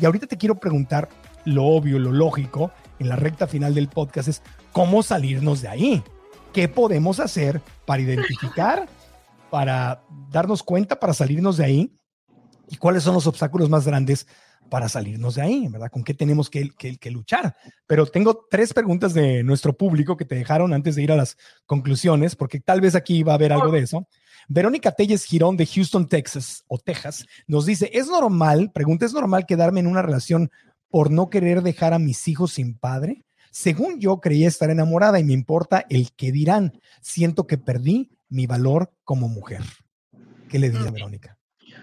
[0.00, 1.08] Y ahorita te quiero preguntar
[1.44, 4.42] lo obvio, lo lógico, en la recta final del podcast es
[4.72, 6.02] cómo salirnos de ahí.
[6.52, 8.88] ¿Qué podemos hacer para identificar
[9.50, 11.96] para darnos cuenta, para salirnos de ahí
[12.68, 14.26] y cuáles son los obstáculos más grandes
[14.70, 15.90] para salirnos de ahí, ¿verdad?
[15.90, 16.70] ¿Con qué tenemos que,
[17.10, 17.56] luchar?
[17.86, 21.36] Pero tengo tres preguntas de nuestro público que te dejaron antes de ir a las
[21.66, 24.06] conclusiones, porque tal vez aquí va a haber algo de eso.
[24.48, 29.44] Verónica Telles Girón de Houston, Texas, o Texas, nos dice, ¿es normal, pregunta, ¿es normal
[29.46, 30.50] quedarme en una relación
[30.88, 33.24] por no querer dejar a mis hijos sin padre?
[33.50, 36.80] Según yo creía estar enamorada y me importa el que dirán.
[37.00, 39.60] Siento que perdí mi valor como mujer.
[40.48, 41.36] ¿Qué le diría Verónica?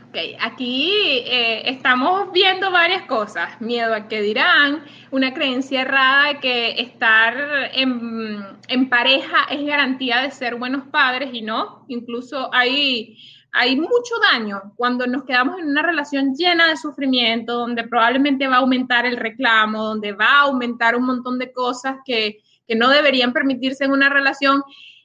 [0.10, 0.92] Ok, aquí
[1.26, 3.60] eh, estamos viendo varias cosas.
[3.62, 7.36] Miedo a que dirán, una creencia errada de que estar
[7.74, 11.86] en, en, pareja es garantía de ser buenos padres y no.
[11.88, 13.18] Incluso hay,
[13.52, 18.58] hay mucho daño cuando nos quedamos en una relación llena de sufrimiento, donde probablemente va
[18.58, 22.90] a aumentar el reclamo, donde va a aumentar un montón de cosas que, que no
[22.90, 24.64] deberían permitirse en una relación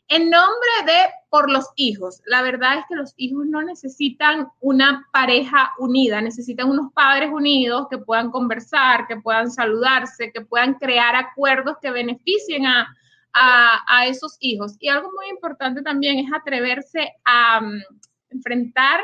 [0.09, 2.21] en nombre de por los hijos.
[2.27, 7.87] La verdad es que los hijos no necesitan una pareja unida, necesitan unos padres unidos
[7.89, 12.87] que puedan conversar, que puedan saludarse, que puedan crear acuerdos que beneficien a,
[14.07, 14.77] esos hijos.
[14.79, 17.81] Y algo muy importante también es atreverse a mm,
[18.29, 19.01] enfrentar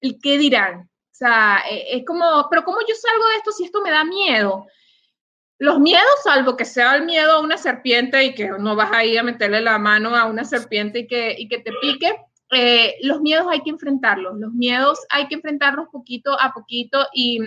[0.00, 0.82] el qué dirán.
[0.82, 4.04] O sea, e, es como, pero ¿cómo yo salgo de esto si esto me da
[4.04, 4.66] miedo?
[5.58, 9.16] Los miedos, salvo que sea el miedo a una serpiente y que no vas ahí
[9.16, 12.14] a meterle la mano a una serpiente y que, y que te pique,
[12.52, 14.38] eh, los miedos hay que enfrentarlos.
[14.38, 17.40] Los miedos hay que enfrentarlos poquito a poquito y,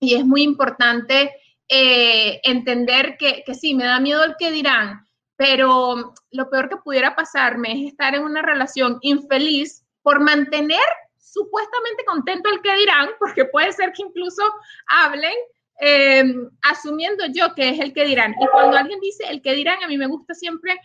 [0.00, 1.34] y es muy importante
[1.68, 5.06] eh, entender que, que sí, me da miedo el que dirán,
[5.36, 10.80] pero lo peor que pudiera pasarme es estar en una relación infeliz por mantener
[11.16, 14.42] supuestamente contento el que dirán, porque puede ser que incluso
[14.86, 15.34] hablen
[15.82, 18.34] Em, asumiendo yo que es el que dirán.
[18.38, 20.78] Y cuando alguien dice el que dirán, a mí me gusta siempre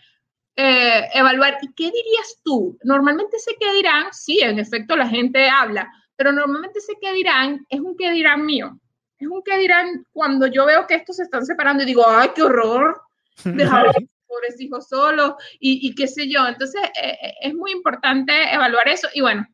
[0.56, 2.78] eh, evaluar, ¿y qué dirías tú?
[2.84, 7.66] Normalmente ese que dirán, sí, en efecto la gente habla, pero normalmente ese que dirán
[7.70, 8.80] es un que dirán mío.
[9.20, 12.30] Es un que dirán cuando yo veo que estos se están separando y digo, ay,
[12.34, 13.02] qué horror,
[13.44, 13.94] dejar a
[14.28, 16.48] pobres hijos solos y, qué sé yo.
[16.48, 19.10] Entonces, eh, eh, es muy importante evaluar eso.
[19.14, 19.46] Y bueno,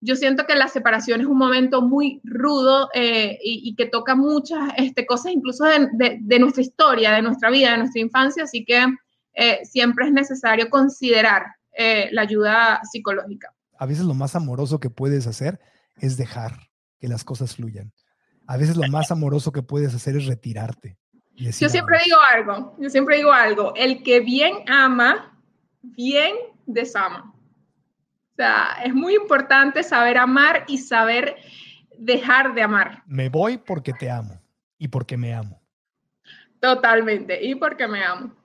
[0.00, 4.72] yo siento que la separación es un momento muy rudo eh, y, que toca muchas
[4.76, 8.86] este, cosas, incluso de, nuestra historia, de nuestra vida, de nuestra infancia, así que
[9.34, 13.52] eh, siempre es necesario considerar eh, la ayuda psicológica.
[13.78, 15.60] A veces lo más amoroso que puedes hacer
[15.96, 16.52] es dejar
[16.98, 17.92] que las cosas fluyan.
[18.46, 20.98] A veces lo más amoroso que puedes hacer es retirarte.
[21.34, 25.42] yo siempre digo algo, yo siempre digo algo, el que bien ama,
[25.82, 26.34] bien
[26.66, 27.35] desama.
[28.36, 31.36] O sea, es muy importante saber amar y saber
[31.96, 33.02] dejar de amar.
[33.06, 34.38] Me voy porque te amo
[34.76, 35.62] y porque me amo.
[36.60, 38.36] Totalmente, y porque me amo.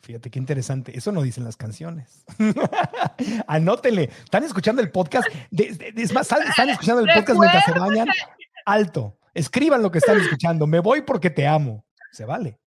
[0.00, 0.98] Fíjate qué interesante.
[0.98, 2.24] Eso no dicen las canciones.
[3.46, 4.10] Anótenle.
[4.24, 5.28] ¿Están escuchando el podcast?
[5.52, 8.08] es más, están escuchando el podcast mientras se bañan.
[8.66, 9.16] Alto.
[9.34, 10.66] Escriban lo que están escuchando.
[10.66, 11.84] Me voy porque te amo.
[12.10, 12.58] Se vale.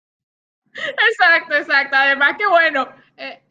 [0.73, 1.97] Exacto, exacto.
[1.97, 3.43] Además que bueno, eh,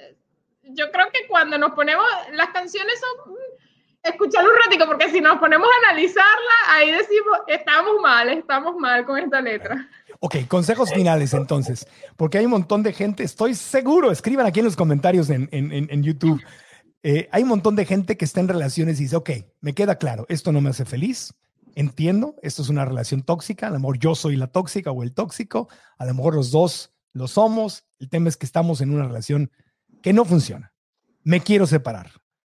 [0.69, 5.21] yo creo que cuando nos ponemos, las canciones son mm, escucharlo un ratico, porque si
[5.21, 9.87] nos ponemos a analizarla, ahí decimos, estamos mal, estamos mal con esta letra.
[10.19, 14.65] Ok, consejos finales entonces, porque hay un montón de gente, estoy seguro, escriban aquí en
[14.65, 16.41] los comentarios en, en, YouTube,
[17.03, 19.29] eh, hay un montón de gente que está en relaciones y dice, ok,
[19.61, 21.33] me queda claro, esto no me hace feliz,
[21.75, 25.13] entiendo, esto es una relación tóxica, a lo mejor yo soy la tóxica o el
[25.13, 29.07] tóxico, a lo mejor los dos lo somos, el tema es que estamos en una
[29.07, 29.51] relación
[30.01, 30.73] que no funciona.
[31.23, 32.11] Me quiero separar,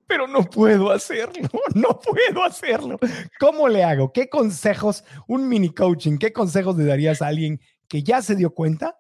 [0.08, 3.00] pero no puedo hacerlo, no puedo hacerlo.
[3.40, 4.12] ¿Cómo le hago?
[4.12, 8.54] ¿Qué consejos, un mini coaching, qué consejos le darías a alguien que ya se dio
[8.54, 8.98] cuenta,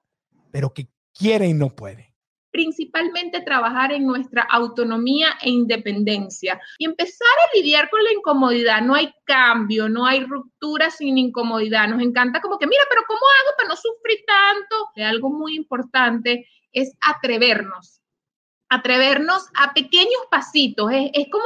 [0.52, 2.12] pero que quiere y no puede?
[2.52, 8.82] principalmente trabajar en nuestra autonomía e independencia y empezar a lidiar con la incomodidad.
[8.82, 11.88] No hay cambio, no hay ruptura sin incomodidad.
[11.88, 15.10] Nos encanta como que, mira, pero ¿cómo hago para no sufrir tanto?
[15.10, 18.01] Algo muy importante es atrevernos
[18.72, 20.90] atrevernos a pequeños pasitos.
[21.14, 21.46] Es, como,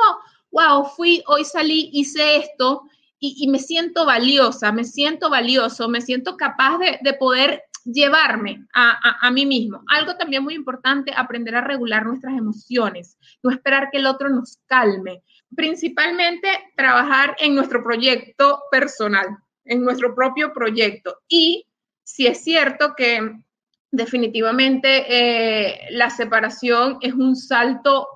[0.51, 2.83] wow, fui, hoy salí, hice esto
[3.19, 9.31] y, me siento valiosa, me siento valioso, me siento capaz de, poder llevarme a, a,
[9.31, 9.83] mí mismo.
[9.87, 14.59] Algo también muy importante, aprender a regular nuestras emociones, no esperar que el otro nos
[14.67, 15.23] calme.
[15.55, 16.47] Principalmente
[16.77, 19.25] trabajar en nuestro proyecto personal,
[19.63, 21.17] en nuestro propio proyecto.
[21.27, 21.65] Y
[22.03, 23.44] si es cierto que
[23.91, 28.07] definitivamente eh, la separación es un salto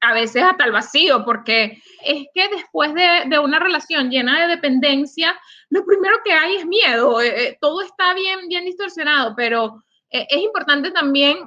[0.00, 5.38] a veces hasta el vacío, porque es que después de, una relación llena de dependencia,
[5.68, 10.38] lo primero que hay es miedo, eh, eh, todo está bien, bien distorsionado, pero es
[10.38, 11.38] importante también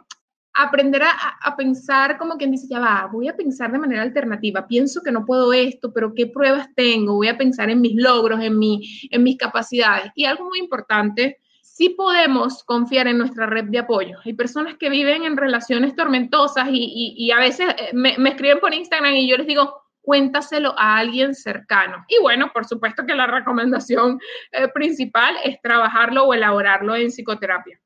[0.54, 5.02] aprender a, pensar como quien dice, ya va, voy a pensar de manera alternativa, pienso
[5.02, 7.16] que no puedo esto, pero ¿qué pruebas tengo?
[7.16, 10.12] Voy a pensar en mis logros, en, mi, en mis capacidades.
[10.16, 11.40] Y algo muy importante
[11.74, 14.20] sí podemos confiar en nuestra red de apoyo.
[14.24, 19.14] Hay personas que viven en relaciones tormentosas y, a veces eh, me, escriben por Instagram
[19.16, 22.06] y yo les digo, cuéntaselo a alguien cercano.
[22.08, 24.20] Y bueno, por supuesto que la recomendación
[24.52, 27.80] eh, principal es trabajarlo o elaborarlo en psicoterapia.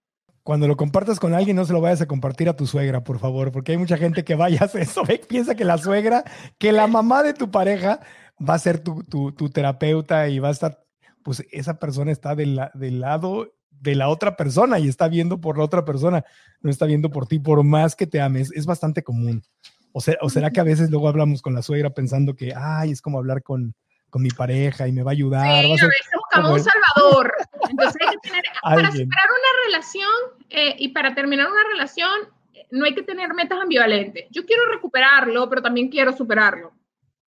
[0.44, 3.20] cuando lo compartas con alguien, no se lo vayas a compartir a tu suegra, por
[3.20, 6.26] favor, porque hay mucha gente que vaya a hacer eso, piensa que la suegra,
[6.58, 8.02] que la mamá de tu pareja
[8.38, 10.84] va a ser tu, tu, tu terapeuta y va a estar,
[11.24, 15.58] pues esa persona está del, del lado de la otra persona y está viendo por
[15.58, 16.26] la otra persona,
[16.62, 19.44] no está viendo por ti, por más que te ames, es bastante común.
[19.92, 23.02] O, o será que a veces luego hablamos con la suegra pensando que, ay, es
[23.02, 23.76] como hablar con,
[24.10, 25.64] con mi pareja y me va a ayudar.
[25.64, 27.34] Sí, va a a ser veces buscamos un salvador.
[27.70, 30.10] Entonces hay que tener, para superar una relación
[30.50, 32.12] eh, y para terminar una relación,
[32.54, 34.26] eh, no hay que tener metas ambivalentes.
[34.32, 36.74] Yo quiero recuperarlo, pero también quiero superarlo.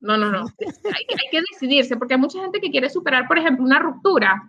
[0.01, 0.46] No, no, no.
[0.59, 4.49] Hay que decidirse, porque hay mucha gente que quiere superar, por ejemplo, una ruptura,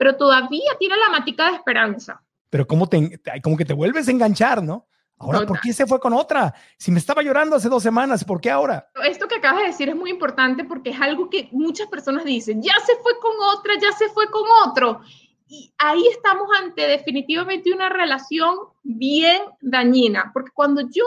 [0.00, 2.22] pero todavía tiene la matica de esperanza.
[2.48, 4.88] Pero como, te, como que te vuelves a enganchar, ¿no?
[5.18, 6.54] Ahora, ¿por qué se fue con otra?
[6.78, 8.90] Si me estaba llorando hace dos semanas, ¿por qué ahora?
[9.04, 12.62] Esto que acabas de decir es muy importante porque es algo que muchas personas dicen,
[12.62, 15.02] ya se fue con otra, ya se fue con otro.
[15.46, 21.04] Y ahí estamos ante definitivamente una relación bien dañina, porque cuando yo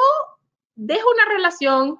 [0.75, 1.97] dejo una relación,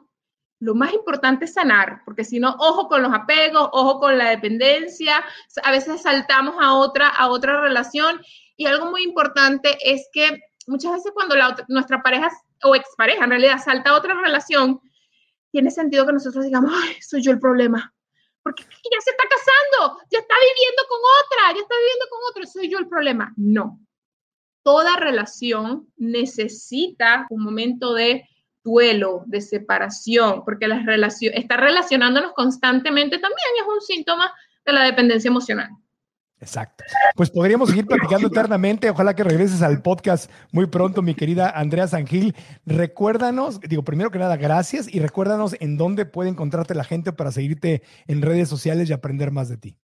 [0.64, 4.30] lo más importante es sanar, porque si no, ojo con los apegos, ojo con la
[4.30, 5.22] dependencia,
[5.62, 8.22] a veces saltamos a otra, a otra relación.
[8.56, 12.30] Y algo muy importante es que muchas veces cuando la nuestra pareja
[12.64, 14.80] o expareja en realidad salta a otra relación,
[15.52, 17.94] tiene sentido que nosotros digamos, soy yo el problema.
[18.42, 22.46] Porque ya se está casando, ya está viviendo con otra, ya está viviendo con otro,
[22.46, 23.34] soy yo el problema.
[23.36, 23.82] No.
[24.64, 28.30] Toda relación necesita un momento de
[28.64, 34.32] duelo, de separación, porque las relaciones, estar relacionándonos constantemente también es un síntoma
[34.66, 35.70] de la dependencia emocional.
[36.44, 36.84] Exacto.
[37.16, 38.90] Pues podríamos seguir platicando eternamente.
[38.90, 42.36] Ojalá que regreses al podcast muy pronto, mi querida Andrea Sangil.
[42.66, 47.32] Recuérdanos, digo, primero que nada, gracias y recuérdanos en dónde puede encontrarte la gente para
[47.32, 49.78] seguirte en redes sociales y aprender más de ti.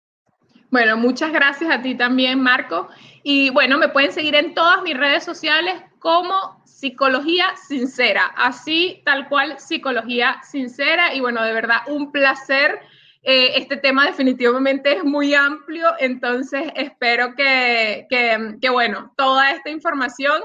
[0.70, 2.88] Bueno, muchas gracias a ti también, Marco.
[3.22, 9.28] Y bueno, me pueden seguir en todas mis redes sociales como Psicología Sincera, así tal
[9.28, 11.12] cual Psicología Sincera.
[11.12, 12.78] Y bueno, de verdad, un placer.
[13.24, 20.40] Eh, este tema definitivamente es muy amplio, entonces espero que, que, bueno, toda esta información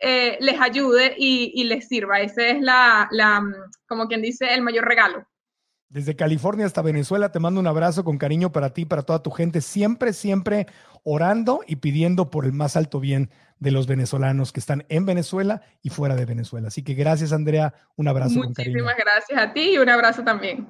[0.00, 2.18] eh, les ayude y, y, les sirva.
[2.20, 3.44] Ese es la, la,
[3.86, 5.24] como quien dice, el mayor regalo.
[5.88, 9.30] Desde California hasta Venezuela te mando un abrazo con cariño para ti, para toda tu
[9.30, 10.66] gente, siempre, siempre
[11.04, 13.30] orando y pidiendo por el más alto bien
[13.60, 16.68] de los venezolanos que están en Venezuela y fuera de Venezuela.
[16.68, 18.84] Así que gracias, Andrea, un abrazo Muchísimas con cariño.
[18.84, 20.66] Muchísimas gracias a ti y un abrazo también.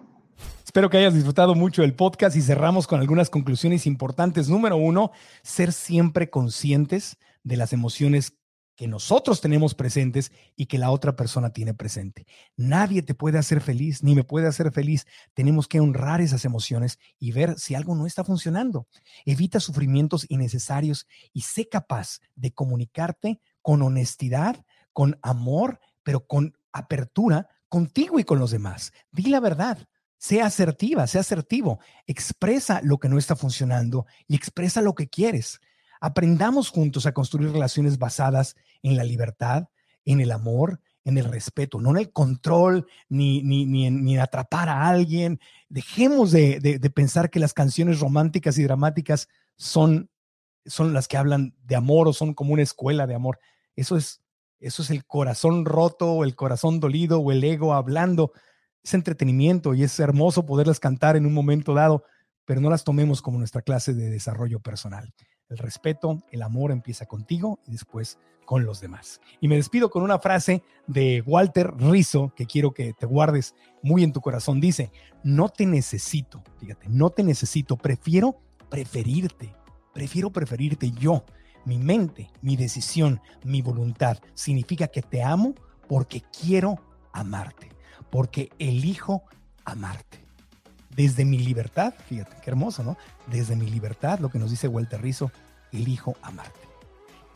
[0.64, 4.51] Espero que hayas disfrutado mucho del podcast y cerramos con algunas conclusiones importantes.
[4.51, 5.11] Número uno,
[5.43, 8.37] ser siempre conscientes de las emociones
[8.77, 12.27] que nosotros tenemos presentes y que la otra persona tiene presente.
[12.57, 15.07] Nadie te puede hacer feliz, ni me puede hacer feliz.
[15.35, 18.87] Tenemos que honrar esas emociones y ver si algo no está funcionando.
[19.24, 27.49] Evita sufrimientos innecesarios y sé capaz de comunicarte con honestidad, con amor, pero con apertura
[27.68, 28.93] contigo y con los demás.
[29.11, 29.89] Di la verdad.
[30.18, 31.79] Sea asertiva, sea asertivo.
[32.07, 35.61] Expresa lo que no está funcionando y expresa lo que quieres.
[36.01, 39.68] Aprendamos juntos a construir relaciones basadas en la libertad,
[40.05, 44.18] en el amor, en el respeto, no en el control ni, ni, ni, en, ni
[44.18, 45.39] atrapar a alguien.
[45.68, 50.11] Dejemos de, de, de, pensar que las canciones románticas y dramáticas son,
[50.64, 53.39] son las que hablan de amor o son como una escuela de amor.
[53.77, 54.20] Eso es,
[54.59, 58.33] eso es el corazón roto o el corazón dolido o el ego hablando.
[58.83, 62.03] Es entretenimiento y es hermoso poderlas cantar en un momento dado,
[62.45, 65.14] pero no las tomemos como nuestra clase de desarrollo personal.
[65.49, 69.20] El respeto, el amor empieza contigo y después con los demás.
[69.40, 74.03] Y me despido con una frase de Walter Rizzo que quiero que te guardes muy
[74.03, 74.61] en tu corazón.
[74.61, 74.90] Dice,
[75.22, 79.55] no te necesito, fíjate, no te necesito, prefiero preferirte,
[79.92, 81.24] prefiero preferirte yo.
[81.64, 85.55] Mi mente, mi decisión, mi voluntad significa que te amo
[85.88, 86.76] porque quiero
[87.12, 87.68] amarte,
[88.11, 89.24] porque elijo
[89.64, 90.26] amarte
[90.97, 92.97] desde mi libertad, fíjate, qué hermoso, ¿no?
[93.26, 95.30] Desde mi libertad, lo que nos dice Walter Rizzo,
[95.72, 96.61] elijo amarte.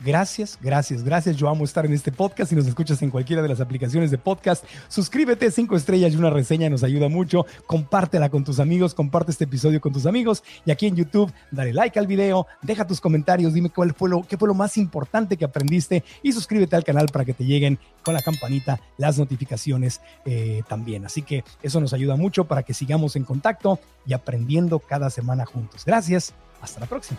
[0.02, 1.36] Gracias, gracias, gracias.
[1.36, 2.48] Yo amo estar en este podcast.
[2.48, 6.30] Si nos escuchas en cualquiera de las aplicaciones de podcast, suscríbete, cinco estrellas y una
[6.30, 7.44] reseña nos ayuda mucho.
[7.66, 10.42] Compártela con tus amigos, comparte este episodio con tus amigos.
[10.64, 14.22] Y aquí en YouTube, dale like al video, deja tus comentarios, dime cuál fue lo,
[14.22, 17.78] qué fue lo más importante que aprendiste y suscríbete al canal para que te lleguen
[18.02, 21.04] con la campanita las notificaciones eh, también.
[21.04, 25.44] Así que eso nos ayuda mucho para que sigamos en contacto y aprendiendo cada semana
[25.44, 25.84] juntos.
[25.84, 26.32] Gracias,
[26.62, 27.18] hasta la próxima.